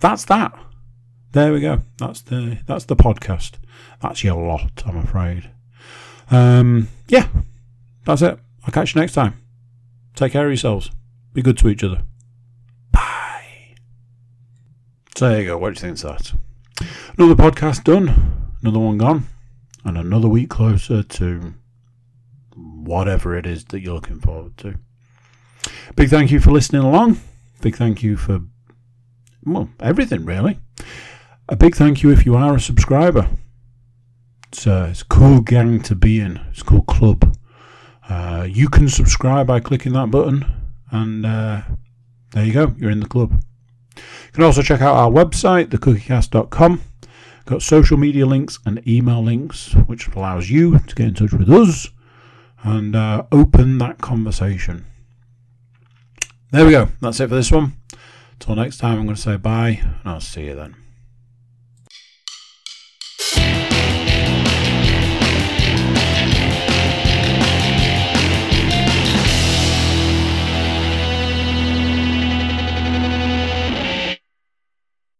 that's 0.00 0.24
that. 0.26 0.58
There 1.32 1.52
we 1.52 1.60
go. 1.60 1.82
That's 1.98 2.22
the 2.22 2.58
that's 2.66 2.86
the 2.86 2.96
podcast. 2.96 3.52
That's 4.00 4.24
your 4.24 4.44
lot, 4.44 4.82
I'm 4.86 4.96
afraid. 4.96 5.50
Um, 6.30 6.88
yeah, 7.08 7.28
that's 8.04 8.22
it. 8.22 8.38
I'll 8.64 8.72
catch 8.72 8.94
you 8.94 9.00
next 9.00 9.12
time. 9.12 9.34
Take 10.14 10.32
care 10.32 10.44
of 10.44 10.50
yourselves. 10.50 10.90
Be 11.32 11.42
good 11.42 11.58
to 11.58 11.68
each 11.68 11.84
other. 11.84 12.02
Bye. 12.90 13.74
There 15.20 15.38
you 15.38 15.48
go. 15.48 15.58
What 15.58 15.74
do 15.74 15.86
you 15.86 15.94
think 15.94 16.02
of 16.02 16.16
that? 16.16 16.32
Another 17.18 17.34
podcast 17.34 17.84
done. 17.84 18.54
Another 18.62 18.78
one 18.78 18.96
gone. 18.96 19.26
And 19.84 19.98
another 19.98 20.30
week 20.30 20.48
closer 20.48 21.02
to 21.02 21.52
whatever 22.56 23.36
it 23.36 23.44
is 23.44 23.66
that 23.66 23.80
you're 23.80 23.92
looking 23.92 24.18
forward 24.18 24.56
to. 24.56 24.78
Big 25.94 26.08
thank 26.08 26.30
you 26.30 26.40
for 26.40 26.52
listening 26.52 26.80
along. 26.80 27.20
Big 27.60 27.76
thank 27.76 28.02
you 28.02 28.16
for, 28.16 28.40
well, 29.44 29.68
everything 29.78 30.24
really. 30.24 30.58
A 31.50 31.56
big 31.56 31.76
thank 31.76 32.02
you 32.02 32.10
if 32.10 32.24
you 32.24 32.34
are 32.34 32.56
a 32.56 32.60
subscriber. 32.60 33.28
It's 34.48 34.66
a, 34.66 34.86
it's 34.86 35.02
a 35.02 35.06
cool 35.06 35.42
gang 35.42 35.82
to 35.82 35.94
be 35.94 36.18
in. 36.18 36.40
It's 36.48 36.62
a 36.62 36.64
cool 36.64 36.82
club. 36.84 37.36
Uh, 38.08 38.46
you 38.48 38.70
can 38.70 38.88
subscribe 38.88 39.48
by 39.48 39.60
clicking 39.60 39.92
that 39.92 40.10
button, 40.10 40.46
and 40.90 41.26
uh, 41.26 41.60
there 42.32 42.46
you 42.46 42.54
go. 42.54 42.74
You're 42.78 42.90
in 42.90 43.00
the 43.00 43.06
club. 43.06 43.38
You 44.26 44.32
can 44.32 44.44
also 44.44 44.62
check 44.62 44.80
out 44.80 44.94
our 44.94 45.10
website, 45.10 45.66
thecookiecast.com. 45.66 46.80
Got 47.46 47.62
social 47.62 47.96
media 47.96 48.26
links 48.26 48.58
and 48.64 48.86
email 48.86 49.22
links, 49.22 49.72
which 49.86 50.08
allows 50.08 50.50
you 50.50 50.78
to 50.78 50.94
get 50.94 51.08
in 51.08 51.14
touch 51.14 51.32
with 51.32 51.50
us 51.50 51.88
and 52.62 52.94
uh, 52.94 53.24
open 53.32 53.78
that 53.78 53.98
conversation. 53.98 54.84
There 56.50 56.64
we 56.64 56.72
go. 56.72 56.88
That's 57.00 57.20
it 57.20 57.28
for 57.28 57.34
this 57.34 57.50
one. 57.50 57.76
Until 58.32 58.56
next 58.56 58.78
time, 58.78 58.98
I'm 58.98 59.04
going 59.04 59.16
to 59.16 59.20
say 59.20 59.36
bye, 59.36 59.80
and 59.82 60.00
I'll 60.04 60.20
see 60.20 60.46
you 60.46 60.54
then. 60.54 60.76